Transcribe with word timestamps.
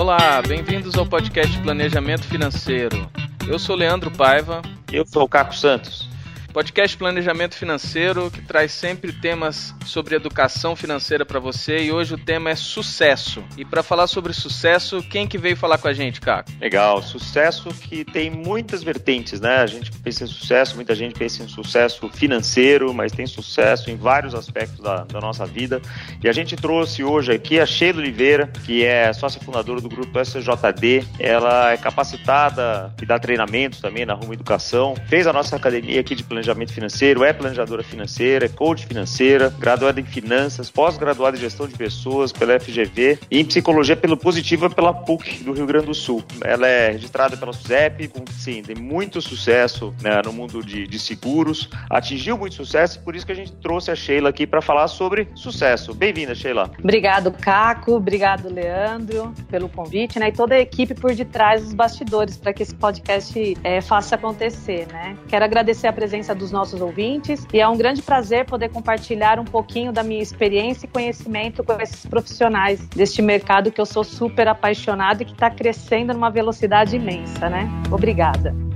Olá, 0.00 0.40
bem-vindos 0.40 0.94
ao 0.94 1.04
podcast 1.04 1.60
Planejamento 1.60 2.26
Financeiro. 2.26 3.06
Eu 3.46 3.58
sou 3.58 3.76
Leandro 3.76 4.10
Paiva. 4.10 4.62
Eu 4.90 5.06
sou 5.06 5.24
o 5.24 5.28
Caco 5.28 5.54
Santos. 5.54 6.08
Podcast 6.52 6.96
Planejamento 6.96 7.54
Financeiro 7.54 8.28
que 8.28 8.42
traz 8.42 8.72
sempre 8.72 9.12
temas 9.12 9.72
sobre 9.86 10.16
educação 10.16 10.74
financeira 10.74 11.24
para 11.24 11.38
você 11.38 11.84
e 11.84 11.92
hoje 11.92 12.14
o 12.14 12.18
tema 12.18 12.50
é 12.50 12.56
sucesso. 12.56 13.44
E 13.56 13.64
para 13.64 13.84
falar 13.84 14.08
sobre 14.08 14.32
sucesso, 14.32 15.00
quem 15.00 15.28
que 15.28 15.38
veio 15.38 15.56
falar 15.56 15.78
com 15.78 15.86
a 15.86 15.92
gente, 15.92 16.20
Caco? 16.20 16.50
Legal, 16.60 17.00
sucesso 17.02 17.68
que 17.68 18.04
tem 18.04 18.30
muitas 18.30 18.82
vertentes, 18.82 19.40
né? 19.40 19.58
A 19.58 19.66
gente 19.66 19.92
pensa 19.92 20.24
em 20.24 20.26
sucesso, 20.26 20.74
muita 20.74 20.94
gente 20.94 21.14
pensa 21.14 21.44
em 21.44 21.48
sucesso 21.48 22.08
financeiro, 22.08 22.92
mas 22.92 23.12
tem 23.12 23.26
sucesso 23.26 23.88
em 23.88 23.96
vários 23.96 24.34
aspectos 24.34 24.80
da, 24.80 25.04
da 25.04 25.20
nossa 25.20 25.46
vida. 25.46 25.80
E 26.22 26.28
a 26.28 26.32
gente 26.32 26.56
trouxe 26.56 27.04
hoje 27.04 27.32
aqui 27.32 27.60
a 27.60 27.66
Sheila 27.66 28.00
Oliveira, 28.00 28.50
que 28.66 28.84
é 28.84 29.12
sócia 29.12 29.40
fundadora 29.40 29.80
do 29.80 29.88
grupo 29.88 30.18
SJD. 30.18 31.04
Ela 31.18 31.72
é 31.72 31.76
capacitada 31.76 32.92
e 33.00 33.06
dá 33.06 33.20
treinamentos 33.20 33.80
também 33.80 34.04
na 34.04 34.14
Rumo 34.14 34.32
Educação. 34.32 34.96
Fez 35.06 35.28
a 35.28 35.32
nossa 35.32 35.54
academia 35.54 36.00
aqui 36.00 36.16
de 36.16 36.24
planejamento 36.24 36.39
planejamento 36.40 36.72
financeiro, 36.72 37.22
é 37.22 37.32
planejadora 37.32 37.82
financeira, 37.82 38.46
é 38.46 38.48
coach 38.48 38.86
financeira, 38.86 39.54
graduada 39.58 40.00
em 40.00 40.04
finanças, 40.04 40.70
pós-graduada 40.70 41.36
em 41.36 41.40
gestão 41.40 41.68
de 41.68 41.74
pessoas 41.74 42.32
pela 42.32 42.58
FGV 42.58 43.18
e 43.30 43.40
em 43.40 43.44
psicologia 43.44 43.96
pelo 43.96 44.16
Positiva 44.16 44.70
pela 44.70 44.92
PUC 44.92 45.44
do 45.44 45.52
Rio 45.52 45.66
Grande 45.66 45.86
do 45.86 45.94
Sul. 45.94 46.24
Ela 46.42 46.66
é 46.66 46.92
registrada 46.92 47.36
pela 47.36 47.52
SUSEP, 47.52 48.08
com, 48.08 48.24
sim, 48.32 48.62
tem 48.62 48.76
muito 48.76 49.20
sucesso 49.20 49.94
né, 50.02 50.20
no 50.24 50.32
mundo 50.32 50.64
de, 50.64 50.86
de 50.86 50.98
seguros, 50.98 51.68
atingiu 51.88 52.38
muito 52.38 52.54
sucesso 52.54 52.98
e 52.98 53.02
por 53.02 53.14
isso 53.14 53.26
que 53.26 53.32
a 53.32 53.34
gente 53.34 53.52
trouxe 53.52 53.90
a 53.90 53.96
Sheila 53.96 54.30
aqui 54.30 54.46
para 54.46 54.62
falar 54.62 54.88
sobre 54.88 55.28
sucesso. 55.34 55.94
Bem-vinda, 55.94 56.34
Sheila. 56.34 56.70
Obrigado, 56.78 57.30
Caco. 57.32 57.92
Obrigado, 57.92 58.52
Leandro, 58.52 59.32
pelo 59.50 59.68
convite, 59.68 60.18
né? 60.18 60.28
E 60.28 60.32
toda 60.32 60.54
a 60.54 60.60
equipe 60.60 60.94
por 60.94 61.14
detrás 61.14 61.62
dos 61.62 61.74
bastidores 61.74 62.36
para 62.36 62.52
que 62.52 62.62
esse 62.62 62.74
podcast 62.74 63.56
é, 63.62 63.80
faça 63.80 64.14
acontecer, 64.14 64.86
né? 64.90 65.16
Quero 65.28 65.44
agradecer 65.44 65.86
a 65.86 65.92
presença 65.92 66.29
dos 66.34 66.50
nossos 66.50 66.80
ouvintes 66.80 67.46
e 67.52 67.60
é 67.60 67.68
um 67.68 67.76
grande 67.76 68.02
prazer 68.02 68.44
poder 68.46 68.68
compartilhar 68.70 69.38
um 69.38 69.44
pouquinho 69.44 69.92
da 69.92 70.02
minha 70.02 70.22
experiência 70.22 70.86
e 70.86 70.88
conhecimento 70.88 71.62
com 71.64 71.80
esses 71.80 72.06
profissionais 72.06 72.86
deste 72.88 73.20
mercado 73.22 73.70
que 73.70 73.80
eu 73.80 73.86
sou 73.86 74.04
super 74.04 74.48
apaixonada 74.48 75.22
e 75.22 75.26
que 75.26 75.32
está 75.32 75.50
crescendo 75.50 76.12
numa 76.12 76.30
velocidade 76.30 76.96
imensa, 76.96 77.48
né? 77.48 77.68
Obrigada. 77.90 78.69